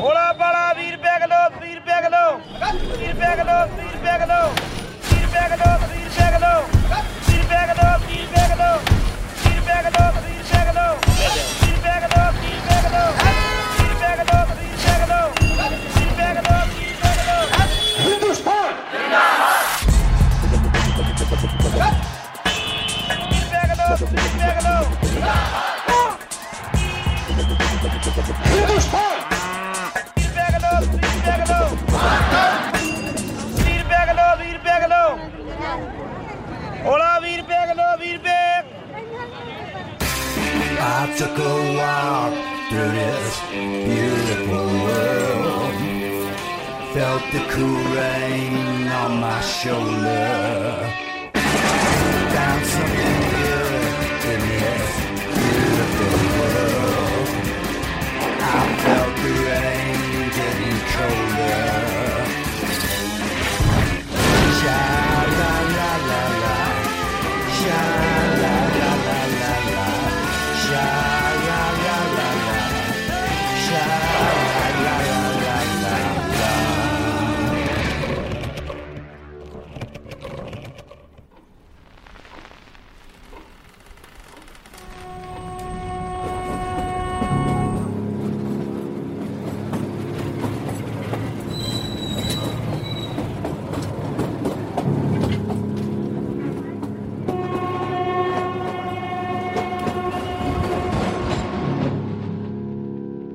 ਹੋਲਾ 0.00 0.32
ਬਾਲਾ 0.38 0.62
20 0.74 0.90
ਰੁਪਏ 0.92 1.18
ਕਿਲੋ 1.20 1.40
20 1.56 1.74
ਰੁਪਏ 1.74 2.00
ਕਿਲੋ 2.02 2.22
20 2.60 3.08
ਰੁਪਏ 3.08 3.34
ਕਿਲੋ 3.36 3.58
20 3.74 3.92
ਰੁਪਏ 3.92 4.16
ਕਿਲੋ 4.18 4.40
20 5.04 5.22
ਰੁਪਏ 5.22 5.48
ਕਿਲੋ 5.48 5.68
20 5.84 6.02
ਰੁਪਏ 6.02 6.28
ਕਿਲੋ 6.30 6.54
20 7.28 7.36
ਰੁਪਏ 7.36 7.66
ਕਿਲੋ 7.66 7.92
20 8.04 8.22
ਰੁਪਏ 8.22 8.46
ਕਿਲੋ 8.46 8.70
20 9.44 9.56
ਰੁਪਏ 9.56 9.82
ਕਿਲੋ 9.82 10.06
20 10.18 10.36
ਰੁਪਏ 10.36 10.64
ਕਿਲੋ 10.64 10.86
20 11.04 11.70
ਰੁਪਏ 11.70 12.00
ਕਿਲੋ 12.00 12.26
20 12.40 12.56
ਰੁਪਏ 12.56 12.82
ਕਿਲੋ 12.82 13.23
ਹੋਲਾ 36.85 37.11
20 37.19 37.37
ਰੁਪਏ 37.37 37.65
ਕਿਲੋ 37.71 37.87
20 38.03 38.13
ਰੁਪਏ 38.13 38.37
I 40.81 41.07
took 41.19 41.37
a 41.45 41.55
walk 41.77 42.33
through 42.69 42.91
this 42.97 43.33
beautiful 43.51 44.67
world. 44.85 45.73
Felt 46.93 47.23
the 47.33 47.41
cool 47.53 47.81
rain 47.97 48.87
on 49.01 49.11
my 49.23 49.39
shoulder. 49.41 50.29
Found 52.35 52.63
something 52.75 53.19
good 53.43 53.73
in 54.33 54.41
this 54.61 54.93
beautiful 55.35 56.17
world. 56.37 57.29
I 58.55 58.61
felt 58.85 59.13
the 59.23 59.33
rain 59.49 59.99
getting 60.37 60.79
colder. 60.93 61.69
Sha 64.59 65.12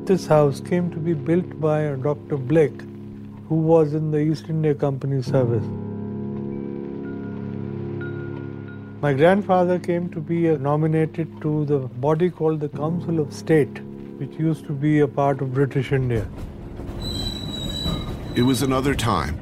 This 0.09 0.25
house 0.25 0.59
came 0.59 0.89
to 0.89 0.97
be 0.97 1.13
built 1.13 1.61
by 1.61 1.89
Dr. 2.03 2.35
Blake, 2.35 2.81
who 3.47 3.57
was 3.57 3.93
in 3.93 4.09
the 4.09 4.17
East 4.17 4.45
India 4.49 4.73
Company 4.73 5.21
service. 5.21 5.63
My 9.03 9.13
grandfather 9.13 9.77
came 9.77 10.09
to 10.09 10.19
be 10.19 10.47
nominated 10.57 11.39
to 11.43 11.63
the 11.65 11.77
body 12.05 12.31
called 12.31 12.59
the 12.59 12.69
Council 12.69 13.19
of 13.19 13.31
State, 13.31 13.83
which 14.17 14.33
used 14.39 14.65
to 14.65 14.73
be 14.73 15.01
a 15.01 15.07
part 15.07 15.41
of 15.41 15.53
British 15.53 15.91
India. 15.91 16.27
It 18.33 18.41
was 18.41 18.63
another 18.63 18.95
time, 18.95 19.35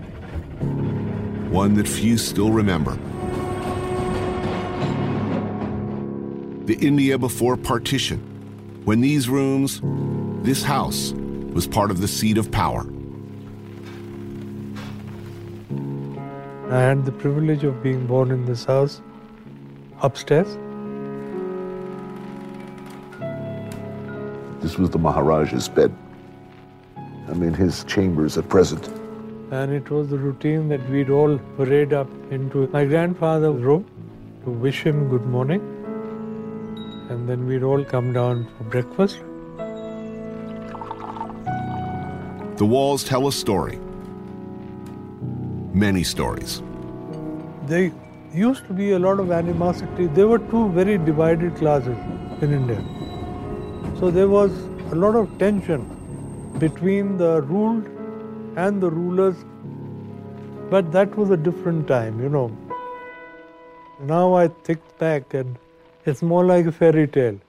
one 1.49 1.75
that 1.75 1.87
few 1.87 2.17
still 2.17 2.51
remember. 2.51 2.97
The 6.65 6.77
India 6.81 7.17
before 7.17 7.55
partition, 7.55 8.19
when 8.83 8.99
these 8.99 9.29
rooms, 9.29 9.81
this 10.43 10.63
house, 10.63 11.13
was 11.53 11.67
part 11.67 11.91
of 11.91 12.01
the 12.01 12.07
seat 12.07 12.37
of 12.37 12.51
power. 12.51 12.85
I 16.69 16.79
had 16.79 17.05
the 17.05 17.11
privilege 17.11 17.63
of 17.63 17.81
being 17.81 18.05
born 18.05 18.29
in 18.29 18.45
this 18.45 18.65
house 18.65 19.01
upstairs. 20.01 20.57
This 24.61 24.77
was 24.77 24.89
the 24.89 24.99
Maharaja's 24.99 25.69
bed. 25.69 25.95
I 27.29 27.33
mean, 27.33 27.53
his 27.53 27.83
chambers 27.85 28.37
at 28.37 28.49
present. 28.49 28.87
And 29.51 29.71
it 29.71 29.89
was 29.89 30.09
the 30.09 30.17
routine 30.17 30.67
that 30.69 30.89
we'd 30.89 31.09
all 31.09 31.37
parade 31.55 31.93
up 31.93 32.09
into 32.31 32.67
my 32.67 32.83
grandfather's 32.83 33.61
room 33.61 33.85
to 34.43 34.49
wish 34.49 34.83
him 34.83 35.09
good 35.09 35.25
morning. 35.25 35.61
And 37.09 37.29
then 37.29 37.47
we'd 37.47 37.63
all 37.63 37.83
come 37.85 38.11
down 38.11 38.47
for 38.57 38.65
breakfast. 38.65 39.19
The 42.57 42.65
walls 42.65 43.03
tell 43.03 43.27
a 43.27 43.31
story. 43.31 43.77
Many 45.73 46.03
stories. 46.03 46.63
There 47.67 47.91
used 48.33 48.65
to 48.65 48.73
be 48.73 48.93
a 48.93 48.99
lot 48.99 49.19
of 49.19 49.31
animosity. 49.31 50.07
There 50.07 50.27
were 50.27 50.39
two 50.39 50.69
very 50.69 50.97
divided 50.97 51.55
classes 51.57 51.95
in 52.41 52.51
India. 52.51 52.83
So 53.99 54.09
there 54.09 54.27
was 54.27 54.51
a 54.91 54.95
lot 54.95 55.15
of 55.15 55.37
tension 55.37 55.85
between 56.57 57.17
the 57.19 57.43
ruled 57.43 57.85
and 58.55 58.81
the 58.81 58.89
rulers. 58.89 59.35
But 60.71 60.91
that 60.93 61.15
was 61.15 61.29
a 61.29 61.37
different 61.37 61.87
time, 61.87 62.19
you 62.19 62.29
know. 62.29 62.49
Now 63.99 64.33
I 64.33 64.47
think 64.47 64.79
back 64.97 65.35
and 65.35 65.59
it's 66.05 66.23
more 66.23 66.43
like 66.43 66.65
a 66.65 66.71
fairy 66.71 67.07
tale. 67.07 67.39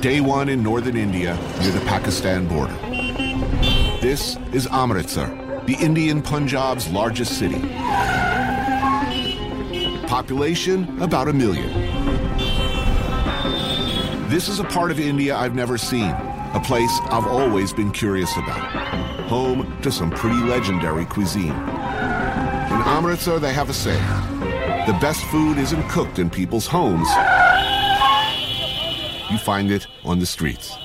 Day 0.00 0.20
one 0.20 0.48
in 0.48 0.62
northern 0.62 0.96
India 0.96 1.34
near 1.60 1.72
the 1.72 1.80
Pakistan 1.80 2.46
border. 2.46 2.76
This 4.00 4.36
is 4.52 4.68
Amritsar, 4.68 5.26
the 5.66 5.74
Indian 5.80 6.22
Punjab's 6.22 6.88
largest 6.88 7.36
city. 7.36 7.60
Population 10.06 11.02
about 11.02 11.26
a 11.26 11.32
million. 11.32 11.68
This 14.28 14.48
is 14.48 14.60
a 14.60 14.64
part 14.64 14.92
of 14.92 15.00
India 15.00 15.34
I've 15.34 15.56
never 15.56 15.76
seen, 15.76 16.12
a 16.12 16.62
place 16.64 16.96
I've 17.10 17.26
always 17.26 17.72
been 17.72 17.90
curious 17.90 18.30
about. 18.36 18.70
Home 19.26 19.80
to 19.82 19.90
some 19.90 20.12
pretty 20.12 20.38
legendary 20.44 21.06
cuisine. 21.06 21.50
In 21.50 22.82
Amritsar, 22.86 23.40
they 23.40 23.52
have 23.52 23.68
a 23.68 23.74
saying 23.74 24.28
the 24.86 24.96
best 25.00 25.22
food 25.24 25.58
isn't 25.58 25.86
cooked 25.90 26.18
in 26.18 26.30
people's 26.30 26.66
homes, 26.66 27.08
you 29.30 29.38
find 29.38 29.70
it 29.70 29.86
on 30.04 30.18
the 30.18 30.26
streets. 30.26 30.76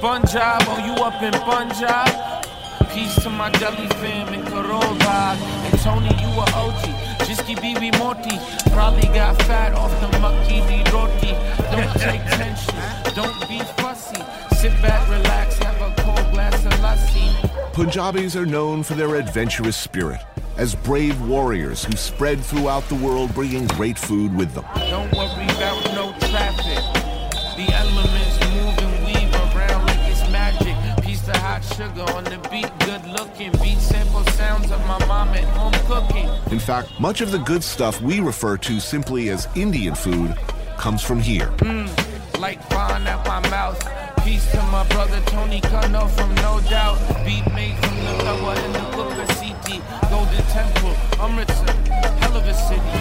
Punjab, 0.00 0.62
oh, 0.66 0.82
you 0.86 0.94
up 1.02 1.22
in 1.22 1.32
Punjab? 1.32 2.44
Peace 2.92 3.14
to 3.22 3.30
my 3.30 3.50
Delhi 3.50 3.88
fam 4.00 4.32
in 4.32 4.42
Karova. 4.42 5.36
And 5.36 5.78
Tony, 5.80 6.08
you 6.22 6.28
a 6.28 6.46
OG. 6.54 7.08
Jiski 7.28 7.60
Bibi 7.60 7.90
Moti. 7.98 8.38
Probably 8.70 9.08
got 9.08 9.36
fat 9.42 9.74
off 9.74 9.90
the 10.00 10.06
makki 10.18 10.66
di 10.66 10.78
roti. 10.90 11.32
Don't 11.70 11.92
take 12.00 12.22
tension, 12.30 12.74
don't 13.14 13.48
be 13.48 13.58
fussy. 13.76 14.22
Sit 14.56 14.72
back, 14.80 15.08
relax, 15.10 15.58
have 15.58 15.80
a 15.80 15.94
cold 16.02 16.32
glass 16.32 16.64
of 16.64 16.72
lassi. 16.74 17.72
Punjabis 17.72 18.36
are 18.36 18.46
known 18.46 18.82
for 18.82 18.94
their 18.94 19.16
adventurous 19.16 19.76
spirit 19.76 20.20
as 20.56 20.74
brave 20.74 21.20
warriors 21.22 21.84
who 21.84 21.92
spread 21.92 22.40
throughout 22.40 22.82
the 22.88 22.94
world 22.96 23.32
bringing 23.34 23.66
great 23.68 23.98
food 23.98 24.34
with 24.34 24.52
them. 24.54 24.64
Sugar 31.78 32.10
on 32.10 32.24
the 32.24 32.38
beat, 32.50 32.68
good 32.80 33.06
looking. 33.06 33.52
Beat 33.62 33.78
sample 33.78 34.24
sounds 34.32 34.72
of 34.72 34.84
my 34.88 34.98
mom 35.06 35.28
at 35.28 35.44
home 35.44 35.72
cooking. 35.86 36.28
In 36.50 36.58
fact, 36.58 36.88
much 36.98 37.20
of 37.20 37.30
the 37.30 37.38
good 37.38 37.62
stuff 37.62 38.02
we 38.02 38.18
refer 38.18 38.56
to 38.56 38.80
simply 38.80 39.28
as 39.28 39.46
Indian 39.54 39.94
food 39.94 40.36
comes 40.76 41.04
from 41.04 41.20
here. 41.20 41.46
Hmm, 41.60 41.86
like 42.40 42.60
fine 42.64 43.06
at 43.06 43.24
my 43.28 43.48
mouth. 43.48 43.80
Peace 44.24 44.50
to 44.50 44.62
my 44.72 44.84
brother 44.88 45.20
Tony 45.26 45.60
Kanal 45.60 46.10
from 46.10 46.34
No 46.34 46.58
Doubt. 46.68 46.98
Beat 47.24 47.46
made 47.54 47.76
from 47.76 47.96
the 47.96 48.24
lower 48.24 48.54
in 48.58 48.72
the 48.72 48.80
Booker. 48.96 49.26
Golden 50.10 50.42
Temple, 50.50 50.96
Amritsar, 51.20 51.72
hell 52.18 52.36
of 52.36 52.44
a 52.44 52.54
city. 52.54 52.98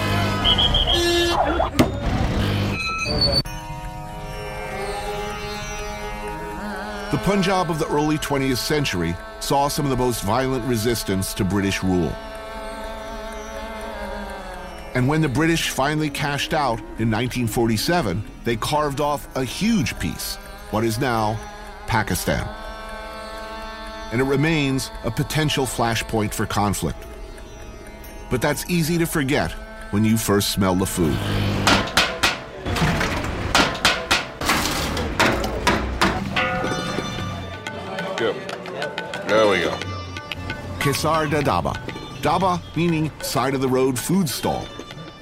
The 7.18 7.24
Punjab 7.24 7.72
of 7.72 7.80
the 7.80 7.88
early 7.88 8.20
20th 8.20 8.58
century 8.58 9.18
saw 9.40 9.70
some 9.70 9.88
of 9.88 9.90
the 9.90 9.98
most 9.98 10.22
violent 10.22 10.64
resistance 10.66 11.34
to 11.34 11.44
British 11.44 11.82
rule. 11.82 12.16
And 14.94 15.08
when 15.08 15.22
the 15.22 15.28
British 15.28 15.72
finally 15.72 16.12
cashed 16.12 16.54
out 16.54 16.78
in 17.00 17.10
1947, 17.10 18.24
they 18.44 18.56
carved 18.56 19.02
off 19.02 19.36
a 19.36 19.44
huge 19.44 19.98
piece, 19.98 20.36
what 20.70 20.84
is 20.84 21.00
now 21.00 21.40
Pakistan. 21.88 22.48
And 24.12 24.22
it 24.22 24.26
remains 24.26 24.92
a 25.04 25.10
potential 25.10 25.66
flashpoint 25.66 26.36
for 26.36 26.46
conflict. 26.46 27.04
But 28.30 28.44
that's 28.44 28.70
easy 28.70 29.00
to 29.00 29.08
forget 29.08 29.52
when 29.90 30.06
you 30.06 30.18
first 30.18 30.52
smell 30.52 30.76
the 30.76 30.86
food. 30.86 31.18
Kesar 40.80 41.30
da 41.30 41.42
Dhaba. 41.42 41.74
Dhaba 42.22 42.62
meaning 42.76 43.12
side 43.22 43.54
of 43.54 43.62
the 43.62 43.68
road 43.68 43.98
food 43.98 44.30
stall. 44.30 44.66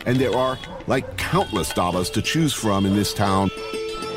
And 0.06 0.18
there 0.18 0.36
are 0.36 0.58
like 0.88 1.18
countless 1.18 1.74
dhabas 1.74 2.12
to 2.14 2.22
choose 2.22 2.54
from 2.54 2.86
in 2.86 2.96
this 2.96 3.14
town. 3.14 3.50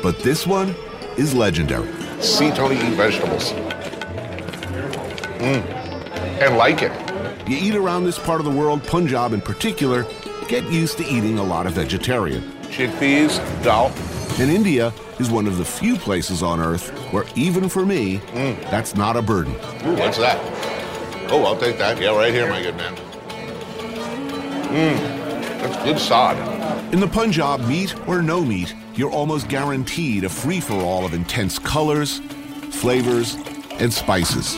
But 0.03 0.19
this 0.19 0.45
one 0.45 0.75
is 1.17 1.33
legendary. 1.33 1.89
See 2.21 2.51
Tony 2.51 2.75
eat 2.75 2.93
vegetables. 2.95 3.51
Mm. 5.39 5.63
And 6.41 6.57
like 6.57 6.81
it. 6.81 6.91
You 7.49 7.57
eat 7.57 7.75
around 7.75 8.03
this 8.03 8.19
part 8.19 8.39
of 8.39 8.45
the 8.45 8.51
world, 8.51 8.83
Punjab 8.83 9.33
in 9.33 9.41
particular, 9.41 10.05
get 10.47 10.63
used 10.71 10.97
to 10.97 11.05
eating 11.05 11.39
a 11.39 11.43
lot 11.43 11.65
of 11.65 11.73
vegetarian. 11.73 12.43
Chickpeas, 12.69 13.39
dal. 13.63 13.91
And 14.39 14.51
India 14.51 14.93
is 15.19 15.31
one 15.31 15.47
of 15.47 15.57
the 15.57 15.65
few 15.65 15.95
places 15.97 16.43
on 16.43 16.59
earth 16.59 16.91
where, 17.11 17.25
even 17.35 17.67
for 17.67 17.85
me, 17.85 18.17
that's 18.69 18.95
not 18.95 19.17
a 19.17 19.21
burden. 19.21 19.53
Ooh, 19.85 19.95
what's 19.95 20.17
that? 20.17 20.37
Oh, 21.31 21.43
I'll 21.45 21.57
take 21.57 21.77
that. 21.77 22.01
Yeah, 22.01 22.17
right 22.17 22.33
here, 22.33 22.49
my 22.49 22.61
good 22.61 22.75
man. 22.75 22.95
Mmm. 24.69 25.19
That's 25.61 25.83
good 25.83 25.99
sod. 25.99 26.37
In 26.93 26.99
the 26.99 27.07
Punjab, 27.07 27.59
meat 27.67 27.93
or 28.07 28.21
no 28.21 28.43
meat, 28.43 28.73
you're 28.95 29.11
almost 29.11 29.47
guaranteed 29.47 30.23
a 30.23 30.29
free 30.29 30.59
for 30.59 30.73
all 30.73 31.05
of 31.05 31.13
intense 31.13 31.59
colors, 31.59 32.19
flavors, 32.71 33.35
and 33.73 33.93
spices. 33.93 34.55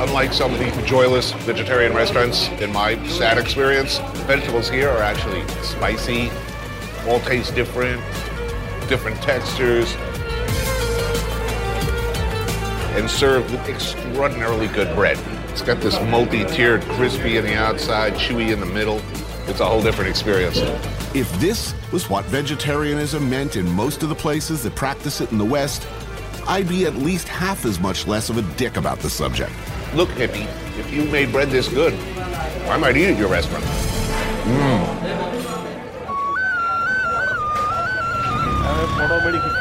Unlike 0.00 0.32
some 0.32 0.54
of 0.54 0.58
the 0.58 0.82
joyless 0.86 1.32
vegetarian 1.32 1.92
restaurants, 1.92 2.48
in 2.60 2.72
my 2.72 2.96
sad 3.06 3.36
experience, 3.36 3.98
vegetables 4.26 4.70
here 4.70 4.88
are 4.88 5.02
actually 5.02 5.46
spicy, 5.62 6.30
all 7.06 7.20
taste 7.20 7.54
different, 7.54 8.00
different 8.88 9.20
textures, 9.22 9.94
and 12.96 13.10
served 13.10 13.50
with 13.50 13.68
extraordinarily 13.68 14.68
good 14.68 14.94
bread. 14.94 15.18
It's 15.50 15.62
got 15.62 15.80
this 15.80 16.00
multi-tiered, 16.10 16.82
crispy 16.82 17.36
in 17.36 17.44
the 17.44 17.54
outside, 17.54 18.14
chewy 18.14 18.52
in 18.52 18.60
the 18.60 18.66
middle. 18.66 19.00
It's 19.46 19.60
a 19.60 19.66
whole 19.66 19.82
different 19.82 20.10
experience. 20.10 20.58
If 21.14 21.30
this 21.38 21.74
was 21.92 22.10
what 22.10 22.24
vegetarianism 22.26 23.28
meant 23.28 23.56
in 23.56 23.70
most 23.70 24.02
of 24.02 24.08
the 24.08 24.14
places 24.14 24.62
that 24.64 24.74
practice 24.74 25.20
it 25.20 25.30
in 25.30 25.38
the 25.38 25.44
West, 25.44 25.86
I'd 26.46 26.68
be 26.68 26.86
at 26.86 26.94
least 26.94 27.28
half 27.28 27.64
as 27.64 27.78
much 27.78 28.06
less 28.06 28.28
of 28.30 28.38
a 28.38 28.42
dick 28.56 28.76
about 28.76 28.98
the 29.00 29.10
subject. 29.10 29.52
Look, 29.94 30.08
hippie, 30.10 30.46
if 30.78 30.92
you 30.92 31.04
made 31.04 31.32
bread 31.32 31.50
this 31.50 31.68
good, 31.68 31.94
I 32.68 32.76
might 32.76 32.96
eat 32.96 33.10
at 33.10 33.18
your 33.18 33.28
restaurant. 33.28 33.64
Mm. 34.44 34.96
Around 38.98 39.55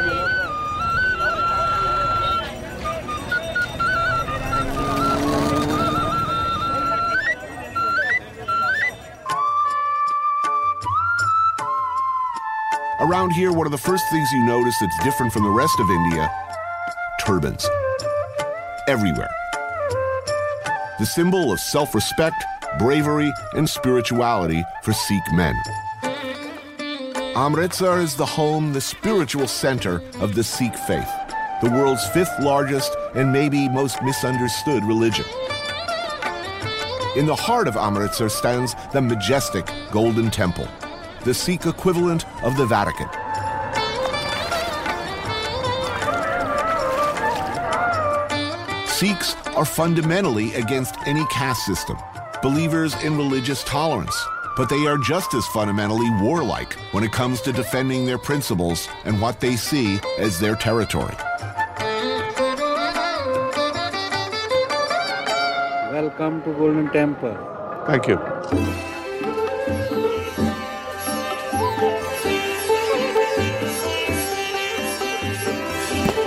here, 13.35 13.51
one 13.51 13.67
of 13.67 13.71
the 13.71 13.77
first 13.77 14.05
things 14.09 14.31
you 14.31 14.45
notice 14.45 14.75
that's 14.79 15.03
different 15.03 15.33
from 15.33 15.43
the 15.43 15.49
rest 15.49 15.77
of 15.79 15.89
India 15.89 16.31
turbans. 17.25 17.67
Everywhere. 18.87 19.29
The 20.99 21.05
symbol 21.05 21.51
of 21.51 21.59
self 21.59 21.93
respect, 21.93 22.43
bravery, 22.79 23.33
and 23.53 23.69
spirituality 23.69 24.63
for 24.83 24.93
Sikh 24.93 25.33
men. 25.33 25.55
Amritsar 27.35 27.99
is 27.99 28.15
the 28.15 28.25
home, 28.25 28.71
the 28.71 28.79
spiritual 28.79 29.47
center 29.47 30.01
of 30.21 30.35
the 30.35 30.43
Sikh 30.43 30.75
faith, 30.75 31.09
the 31.61 31.69
world's 31.69 32.07
fifth 32.09 32.33
largest 32.39 32.95
and 33.15 33.33
maybe 33.33 33.67
most 33.67 34.01
misunderstood 34.01 34.83
religion. 34.85 35.25
In 37.17 37.25
the 37.25 37.35
heart 37.35 37.67
of 37.67 37.75
Amritsar 37.75 38.29
stands 38.29 38.75
the 38.93 39.01
majestic 39.01 39.69
Golden 39.91 40.31
Temple, 40.31 40.67
the 41.23 41.33
Sikh 41.33 41.65
equivalent 41.65 42.25
of 42.43 42.55
the 42.55 42.65
Vatican. 42.65 43.09
Sikhs 48.95 49.35
are 49.47 49.65
fundamentally 49.65 50.53
against 50.53 50.95
any 51.05 51.25
caste 51.25 51.65
system, 51.65 51.97
believers 52.41 52.95
in 53.03 53.17
religious 53.17 53.61
tolerance, 53.65 54.15
but 54.55 54.69
they 54.69 54.87
are 54.87 54.97
just 54.97 55.33
as 55.33 55.45
fundamentally 55.47 56.09
warlike 56.21 56.71
when 56.93 57.03
it 57.03 57.11
comes 57.11 57.41
to 57.41 57.51
defending 57.51 58.05
their 58.05 58.17
principles 58.17 58.87
and 59.03 59.19
what 59.19 59.41
they 59.41 59.57
see 59.57 59.99
as 60.17 60.39
their 60.39 60.55
territory. 60.55 61.13
Welcome 65.91 66.41
to 66.43 66.53
Golden 66.53 66.89
Temple. 66.91 67.35
Thank 67.87 68.07
you. 68.07 68.15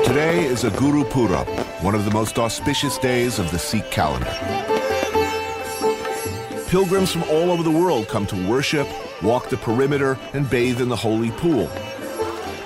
Today 0.05 0.45
is 0.45 0.65
a 0.65 0.71
Gurpurab, 0.71 1.47
one 1.81 1.95
of 1.95 2.05
the 2.05 2.11
most 2.11 2.41
auspicious 2.41 2.99
days 2.99 3.39
of 3.39 3.49
the 3.53 3.59
Sikh 3.59 3.89
calendar. 3.91 4.35
Pilgrims 6.69 7.13
from 7.13 7.23
all 7.25 7.53
over 7.53 7.63
the 7.63 7.71
world 7.71 8.09
come 8.09 8.27
to 8.27 8.49
worship, 8.49 8.89
walk 9.23 9.49
the 9.49 9.57
perimeter, 9.57 10.19
and 10.33 10.51
bathe 10.51 10.81
in 10.81 10.89
the 10.89 10.97
holy 10.97 11.31
pool. 11.31 11.71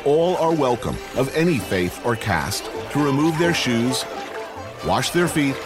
All 0.06 0.36
are 0.36 0.54
welcome, 0.54 0.96
of 1.16 1.34
any 1.36 1.58
faith 1.58 2.04
or 2.06 2.16
caste, 2.16 2.64
to 2.92 3.04
remove 3.04 3.38
their 3.38 3.52
shoes, 3.52 4.04
wash 4.86 5.10
their 5.10 5.28
feet, 5.28 5.56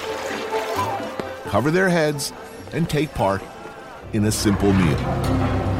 cover 1.44 1.70
their 1.70 1.88
heads, 1.88 2.32
and 2.72 2.90
take 2.90 3.14
part 3.14 3.42
in 4.12 4.24
a 4.24 4.32
simple 4.32 4.72
meal. 4.72 5.75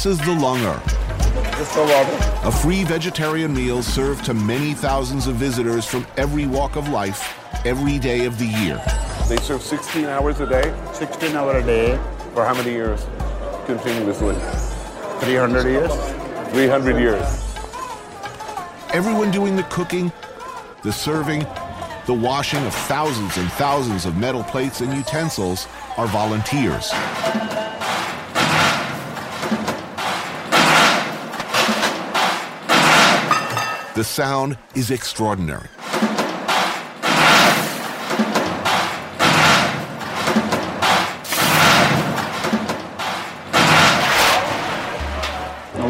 This 0.00 0.18
is 0.18 0.18
the 0.20 0.32
Langar, 0.32 0.80
Just 1.58 1.72
for 1.72 2.48
a 2.48 2.50
free 2.50 2.84
vegetarian 2.84 3.52
meal 3.52 3.82
served 3.82 4.24
to 4.24 4.32
many 4.32 4.72
thousands 4.72 5.26
of 5.26 5.34
visitors 5.34 5.84
from 5.84 6.06
every 6.16 6.46
walk 6.46 6.76
of 6.76 6.88
life, 6.88 7.36
every 7.66 7.98
day 7.98 8.24
of 8.24 8.38
the 8.38 8.46
year. 8.46 8.82
They 9.28 9.36
serve 9.36 9.60
16 9.60 10.06
hours 10.06 10.40
a 10.40 10.46
day. 10.46 10.74
16 10.94 11.36
hour 11.36 11.58
a 11.58 11.62
day, 11.62 12.00
For 12.32 12.46
how 12.46 12.54
many 12.54 12.70
years 12.70 13.04
continuously? 13.66 14.36
300 15.20 15.66
years. 15.66 15.92
300 16.48 16.98
years. 16.98 17.22
Everyone 18.94 19.30
doing 19.30 19.54
the 19.54 19.64
cooking, 19.64 20.10
the 20.82 20.92
serving, 20.92 21.46
the 22.06 22.14
washing 22.14 22.64
of 22.64 22.72
thousands 22.72 23.36
and 23.36 23.52
thousands 23.52 24.06
of 24.06 24.16
metal 24.16 24.44
plates 24.44 24.80
and 24.80 24.94
utensils 24.94 25.68
are 25.98 26.06
volunteers. 26.06 26.90
The 34.00 34.04
sound 34.04 34.56
is 34.74 34.90
extraordinary. 34.90 35.68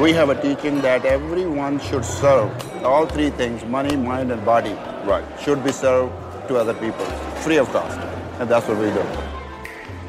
We 0.03 0.13
have 0.13 0.31
a 0.31 0.43
teaching 0.43 0.81
that 0.81 1.05
everyone 1.05 1.79
should 1.79 2.05
serve 2.05 2.51
all 2.85 3.07
three 3.07 3.31
things 3.31 3.65
money, 3.65 3.97
mind, 3.97 4.33
and 4.33 4.45
body. 4.45 4.73
Right. 5.05 5.25
Should 5.45 5.63
be 5.63 5.71
served 5.71 6.13
to 6.49 6.57
other 6.57 6.75
people 6.75 7.05
free 7.45 7.59
of 7.59 7.71
cost. 7.71 7.97
And 8.41 8.51
that's 8.51 8.67
what 8.67 8.79
we 8.79 8.91
do. 8.91 9.07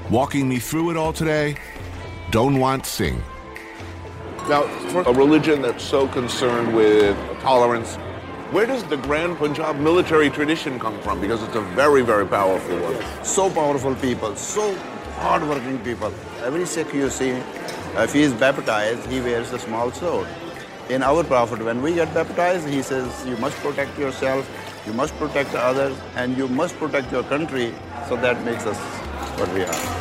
Walking 0.09 0.49
me 0.49 0.57
through 0.57 0.89
it 0.89 0.97
all 0.97 1.13
today, 1.13 1.55
Donwant 2.31 2.87
Singh. 2.87 3.21
Now, 4.49 4.63
for 4.89 5.01
a 5.03 5.13
religion 5.13 5.61
that's 5.61 5.83
so 5.83 6.07
concerned 6.07 6.75
with 6.75 7.15
tolerance, 7.41 7.95
where 8.51 8.65
does 8.65 8.83
the 8.83 8.97
Grand 8.97 9.37
Punjab 9.37 9.77
military 9.77 10.29
tradition 10.29 10.79
come 10.79 10.99
from? 11.01 11.19
Because 11.19 11.41
it's 11.43 11.55
a 11.55 11.61
very, 11.61 12.01
very 12.01 12.25
powerful 12.25 12.77
one. 12.79 13.25
So 13.25 13.49
powerful 13.49 13.95
people, 13.95 14.35
so 14.35 14.75
hardworking 15.19 15.79
people. 15.79 16.13
Every 16.43 16.65
Sikh 16.65 16.93
you 16.93 17.09
see, 17.09 17.41
if 17.97 18.13
he 18.13 18.21
is 18.21 18.33
baptized, 18.33 19.09
he 19.09 19.19
wears 19.21 19.51
a 19.53 19.59
small 19.59 19.91
sword. 19.91 20.27
In 20.89 21.03
our 21.03 21.23
Prophet, 21.23 21.63
when 21.63 21.81
we 21.81 21.93
get 21.95 22.13
baptized, 22.13 22.67
he 22.67 22.81
says, 22.81 23.25
You 23.25 23.37
must 23.37 23.57
protect 23.57 23.97
yourself, 23.97 24.49
you 24.85 24.93
must 24.93 25.15
protect 25.17 25.55
others, 25.55 25.97
and 26.15 26.37
you 26.37 26.47
must 26.47 26.75
protect 26.77 27.11
your 27.11 27.23
country. 27.23 27.73
So 28.09 28.15
that 28.17 28.43
makes 28.43 28.65
us 28.65 28.77
what 29.39 29.53
we 29.53 29.63
are. 29.63 30.00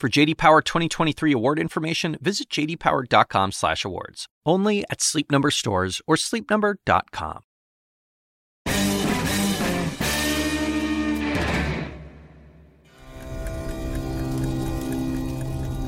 For 0.00 0.08
JD 0.08 0.38
Power 0.38 0.62
2023 0.62 1.32
award 1.32 1.58
information, 1.58 2.16
visit 2.22 2.48
jdpower.com/awards. 2.48 4.28
Only 4.46 4.82
at 4.90 5.02
Sleep 5.02 5.30
Number 5.30 5.50
stores 5.50 6.00
or 6.06 6.16
sleepnumber.com. 6.16 7.42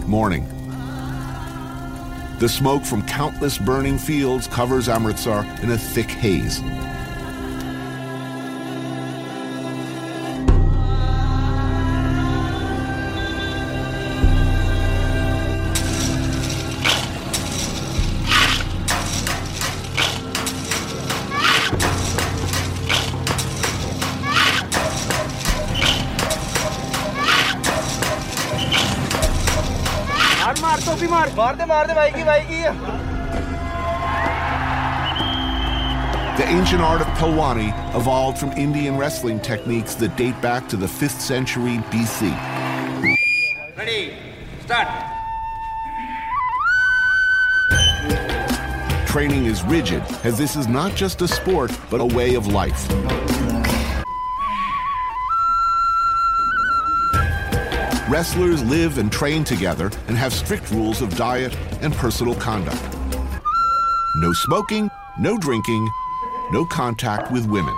Morning. 0.07 0.45
The 2.39 2.51
smoke 2.51 2.85
from 2.85 3.07
countless 3.07 3.57
burning 3.57 3.97
fields 3.97 4.47
covers 4.47 4.91
Amritsar 4.91 5.43
in 5.63 5.71
a 5.71 5.79
thick 5.79 6.11
haze. 6.11 6.61
The 36.37 36.49
ancient 36.49 36.81
art 36.81 37.03
of 37.03 37.07
Pehlwani 37.19 37.69
evolved 37.95 38.39
from 38.39 38.53
Indian 38.53 38.97
wrestling 38.97 39.39
techniques 39.41 39.95
that 39.97 40.17
date 40.17 40.41
back 40.41 40.67
to 40.71 40.77
the 40.77 40.87
5th 40.87 41.21
century 41.21 41.77
BC. 41.91 42.31
Ready, 43.77 44.15
start. 44.65 44.89
Training 49.07 49.45
is 49.45 49.63
rigid, 49.65 50.03
as 50.25 50.39
this 50.39 50.57
is 50.57 50.67
not 50.69 50.95
just 50.95 51.21
a 51.21 51.29
sport, 51.29 51.71
but 51.91 52.01
a 52.01 52.07
way 52.07 52.35
of 52.35 52.47
life. 52.47 52.89
Wrestlers 58.13 58.63
live 58.65 58.99
and 58.99 59.11
train 59.11 59.43
together 59.43 59.91
and 60.07 60.19
have 60.19 60.35
strict 60.35 60.71
rules 60.71 61.01
of 61.01 61.17
diet 61.17 61.57
and 61.81 61.95
personal 61.95 62.35
conduct. 62.35 62.79
No 64.17 64.35
smoking, 64.35 64.91
no 65.19 65.39
drinking, 65.39 65.89
no 66.51 66.67
contact 66.67 67.33
with 67.33 67.47
women. 67.47 67.75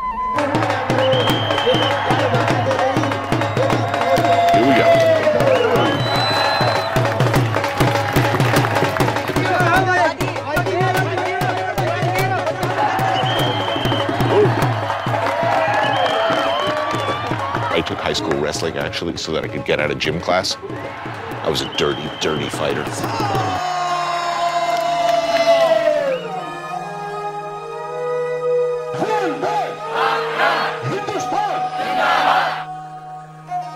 High 18.04 18.12
school 18.12 18.38
wrestling 18.38 18.76
actually 18.76 19.16
so 19.16 19.32
that 19.32 19.44
I 19.44 19.49
could 19.49 19.64
get 19.64 19.80
out 19.80 19.90
of 19.90 19.99
gym 19.99 20.20
class. 20.20 20.58
I 20.61 21.49
was 21.49 21.62
a 21.62 21.75
dirty, 21.78 22.06
dirty 22.20 22.50
fighter. 22.50 22.82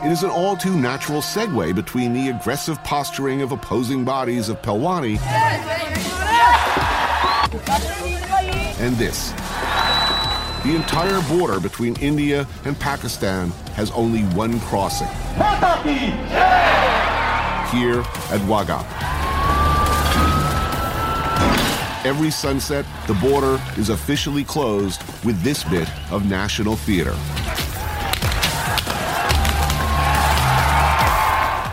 It 0.04 0.12
is 0.12 0.22
an 0.22 0.28
all 0.28 0.58
too 0.58 0.76
natural 0.76 1.22
segue 1.22 1.74
between 1.74 2.12
the 2.12 2.28
aggressive 2.28 2.84
posturing 2.84 3.40
of 3.40 3.52
opposing 3.52 4.04
bodies 4.04 4.50
of 4.50 4.60
Pehlwani 4.60 5.18
and 8.78 8.94
this. 8.96 9.32
The 10.68 10.76
entire 10.76 11.22
border 11.22 11.60
between 11.60 11.96
India 11.96 12.46
and 12.66 12.78
Pakistan 12.78 13.52
has 13.72 13.90
only 13.92 14.20
one 14.36 14.60
crossing. 14.60 15.08
Here 17.72 18.00
at 18.30 18.40
Wagah. 18.42 18.84
every 22.04 22.30
sunset, 22.30 22.84
the 23.06 23.14
border 23.14 23.58
is 23.78 23.88
officially 23.88 24.44
closed 24.44 25.02
with 25.24 25.40
this 25.42 25.64
bit 25.64 25.88
of 26.10 26.28
national 26.28 26.76
theater. 26.76 27.14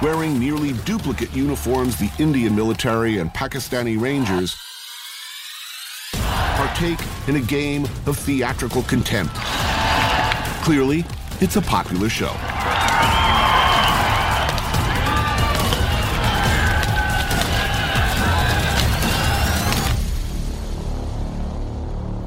Wearing 0.01 0.39
nearly 0.39 0.71
duplicate 0.85 1.33
uniforms, 1.35 1.97
the 1.97 2.09
Indian 2.17 2.55
military 2.55 3.17
and 3.17 3.29
Pakistani 3.33 3.99
Rangers 3.99 4.55
partake 6.75 6.99
in 7.27 7.37
a 7.37 7.41
game 7.41 7.85
of 8.05 8.17
theatrical 8.17 8.83
contempt. 8.83 9.33
Clearly, 10.63 11.05
it's 11.39 11.55
a 11.55 11.61
popular 11.61 12.09
show. 12.09 12.33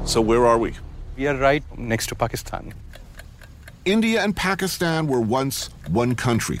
So 0.05 0.21
where 0.21 0.47
are 0.47 0.57
we? 0.57 0.73
We 1.15 1.27
are 1.27 1.35
right 1.35 1.63
next 1.77 2.07
to 2.07 2.15
Pakistan. 2.15 2.73
India 3.85 4.23
and 4.23 4.35
Pakistan 4.35 5.05
were 5.07 5.21
once 5.21 5.69
one 5.89 6.15
country, 6.15 6.59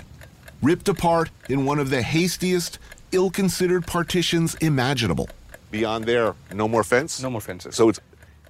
ripped 0.61 0.87
apart 0.87 1.31
in 1.47 1.65
one 1.65 1.79
of 1.79 1.89
the 1.89 2.03
hastiest, 2.03 2.77
ill 3.11 3.31
considered 3.31 3.87
partitions 3.87 4.53
imaginable. 4.55 5.29
Beyond 5.71 6.05
there, 6.05 6.33
no 6.53 6.67
more 6.67 6.83
fence? 6.83 7.21
No 7.21 7.29
more 7.29 7.41
fences. 7.41 7.75
So 7.75 7.89
it's 7.89 7.99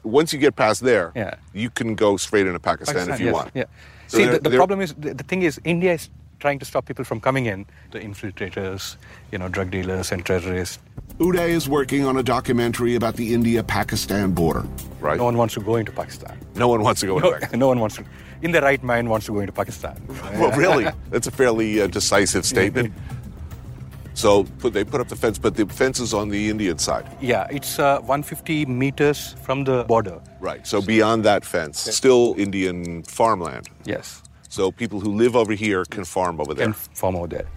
once 0.04 0.32
you 0.34 0.40
get 0.40 0.56
past 0.56 0.82
there, 0.82 1.12
Yeah. 1.16 1.36
you 1.54 1.70
can 1.70 1.96
go 1.96 2.18
straight 2.18 2.48
into 2.48 2.60
Pakistan, 2.60 3.10
if 3.10 3.20
you 3.20 3.28
yes, 3.28 3.34
want. 3.34 3.52
Yeah. 3.54 3.64
So 4.08 4.18
See, 4.18 4.24
they're- 4.24 4.34
the, 4.34 4.40
the 4.40 4.50
they're- 4.50 4.60
problem 4.60 4.82
is 4.82 4.94
the, 4.94 5.14
the 5.14 5.24
thing 5.24 5.42
is 5.44 5.60
India 5.66 5.94
is 5.94 6.10
trying 6.40 6.58
to 6.60 6.66
stop 6.66 6.86
people 6.86 7.04
from 7.04 7.20
coming 7.20 7.46
in. 7.48 7.66
The 7.92 8.00
infiltrators, 8.00 8.96
you 9.32 9.38
know, 9.38 9.50
drug 9.50 9.72
dealers 9.72 10.12
and 10.14 10.26
terrorists. 10.26 10.80
Uday 11.20 11.50
is 11.50 11.68
working 11.68 12.06
on 12.06 12.16
a 12.16 12.24
documentary 12.24 12.96
about 12.96 13.16
the 13.18 13.34
India 13.34 13.62
Pakistan 13.62 14.32
border. 14.32 14.64
Right. 15.02 15.18
No 15.18 15.26
one 15.26 15.36
wants 15.36 15.54
to 15.56 15.60
go 15.60 15.76
into 15.76 15.92
Pakistan. 15.92 16.40
No 16.56 16.70
one 16.70 16.82
wants 16.82 17.02
to 17.02 17.08
go 17.08 17.16
into 17.18 17.28
No, 17.28 17.34
Pakistan. 17.34 17.60
no 17.60 17.68
one 17.68 17.80
wants 17.82 17.98
to. 17.98 18.06
In 18.42 18.52
their 18.54 18.62
right 18.62 18.82
mind, 18.82 19.10
wants 19.10 19.26
to 19.26 19.34
go 19.34 19.42
into 19.42 19.52
Pakistan. 19.52 20.02
Well, 20.40 20.52
really, 20.58 20.88
that's 21.12 21.28
a 21.28 21.32
fairly 21.32 21.82
uh, 21.82 21.88
decisive 21.88 22.46
statement. 22.46 22.94
So 24.20 24.44
put, 24.60 24.74
they 24.74 24.84
put 24.84 25.00
up 25.00 25.08
the 25.08 25.16
fence, 25.16 25.40
but 25.40 25.56
the 25.56 25.66
fence 25.66 25.98
is 26.02 26.14
on 26.14 26.28
the 26.28 26.50
Indian 26.50 26.78
side. 26.78 27.06
Yeah, 27.22 27.48
it's 27.50 27.80
uh, 27.80 28.00
150 28.00 28.66
meters 28.66 29.34
from 29.44 29.64
the 29.64 29.86
border. 29.86 30.20
Right. 30.42 30.68
So 30.68 30.82
beyond 30.82 31.24
that 31.24 31.46
fence, 31.46 31.80
still 31.80 32.36
Indian 32.38 33.04
farmland. 33.04 33.70
Yes, 33.86 34.22
So 34.50 34.72
people 34.72 35.00
who 35.00 35.14
live 35.14 35.38
over 35.38 35.54
here 35.54 35.86
can 35.86 36.04
farm 36.04 36.42
over 36.42 36.54
there. 36.54 36.66
can 36.66 36.74
farm 36.74 37.16
over 37.16 37.28
there. 37.28 37.48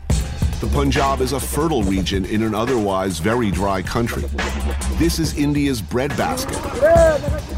The 0.63 0.69
Punjab 0.69 1.21
is 1.21 1.33
a 1.33 1.41
fertile 1.41 1.83
region 1.83 2.25
in 2.25 2.45
an 2.45 2.55
otherwise 2.55 3.19
very 3.19 3.51
dry 3.51 3.83
country. 3.83 4.23
This 4.93 5.19
is 5.19 5.37
India's 5.37 5.83
breadbasket. 5.83 6.57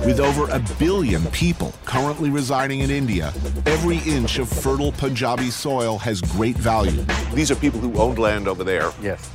With 0.06 0.20
over 0.20 0.50
a 0.50 0.58
billion 0.78 1.22
people 1.26 1.74
currently 1.84 2.30
residing 2.30 2.80
in 2.80 2.88
India, 2.90 3.30
every 3.66 3.98
inch 4.10 4.38
of 4.38 4.48
fertile 4.48 4.90
Punjabi 4.92 5.50
soil 5.50 5.98
has 5.98 6.22
great 6.22 6.56
value. 6.56 7.04
These 7.34 7.50
are 7.50 7.56
people 7.56 7.78
who 7.78 7.92
owned 8.00 8.18
land 8.18 8.48
over 8.48 8.64
there. 8.64 8.90
Yes, 9.02 9.30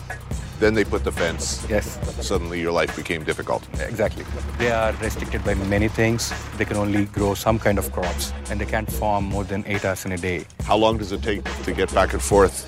Then 0.60 0.74
they 0.74 0.84
put 0.84 1.04
the 1.04 1.12
fence. 1.12 1.64
yes, 1.70 2.00
Suddenly 2.26 2.60
your 2.60 2.72
life 2.72 2.96
became 2.96 3.24
difficult. 3.24 3.62
exactly. 3.80 4.26
They 4.58 4.72
are 4.72 4.94
restricted 4.94 5.46
by 5.46 5.54
many 5.54 5.90
things. 5.90 6.34
They 6.58 6.66
can 6.66 6.78
only 6.78 7.06
grow 7.06 7.36
some 7.36 7.60
kind 7.60 7.78
of 7.78 7.92
crops, 7.92 8.34
and 8.50 8.60
they 8.60 8.66
can't 8.66 8.92
farm 8.92 9.26
more 9.26 9.44
than 9.44 9.64
eight 9.68 9.86
hours 9.86 10.06
in 10.06 10.12
a 10.14 10.18
day. 10.18 10.46
How 10.66 10.76
long 10.76 10.98
does 10.98 11.12
it 11.12 11.22
take 11.22 11.44
to 11.66 11.72
get 11.72 11.94
back 11.94 12.14
and 12.14 12.22
forth? 12.22 12.66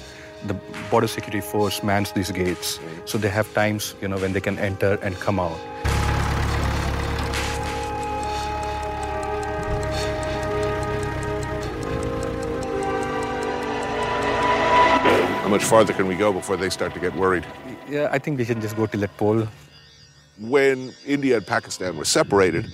The 0.48 0.54
border 0.90 1.08
security 1.08 1.42
force 1.42 1.84
mans 1.84 2.12
these 2.14 2.32
gates 2.32 2.80
so 3.06 3.18
they 3.18 3.30
have 3.30 3.52
times 3.54 3.96
you 4.02 4.08
know 4.08 4.18
when 4.18 4.34
they 4.34 4.42
can 4.42 4.58
enter 4.60 4.98
and 5.02 5.16
come 5.20 5.40
out 5.40 5.58
How 15.44 15.50
much 15.50 15.64
farther 15.64 15.94
can 15.94 16.08
we 16.08 16.16
go 16.16 16.32
before 16.32 16.56
they 16.58 16.70
start 16.70 16.94
to 16.94 17.00
get 17.00 17.16
worried? 17.16 17.46
yeah 17.90 18.08
i 18.12 18.20
think 18.20 18.38
we 18.40 18.46
should 18.46 18.62
just 18.62 18.76
go 18.78 18.86
to 18.86 18.98
that 19.04 19.14
pole 19.18 19.42
When 20.56 20.78
India 21.06 21.38
and 21.38 21.46
Pakistan 21.46 21.92
were 21.98 22.06
separated, 22.20 22.66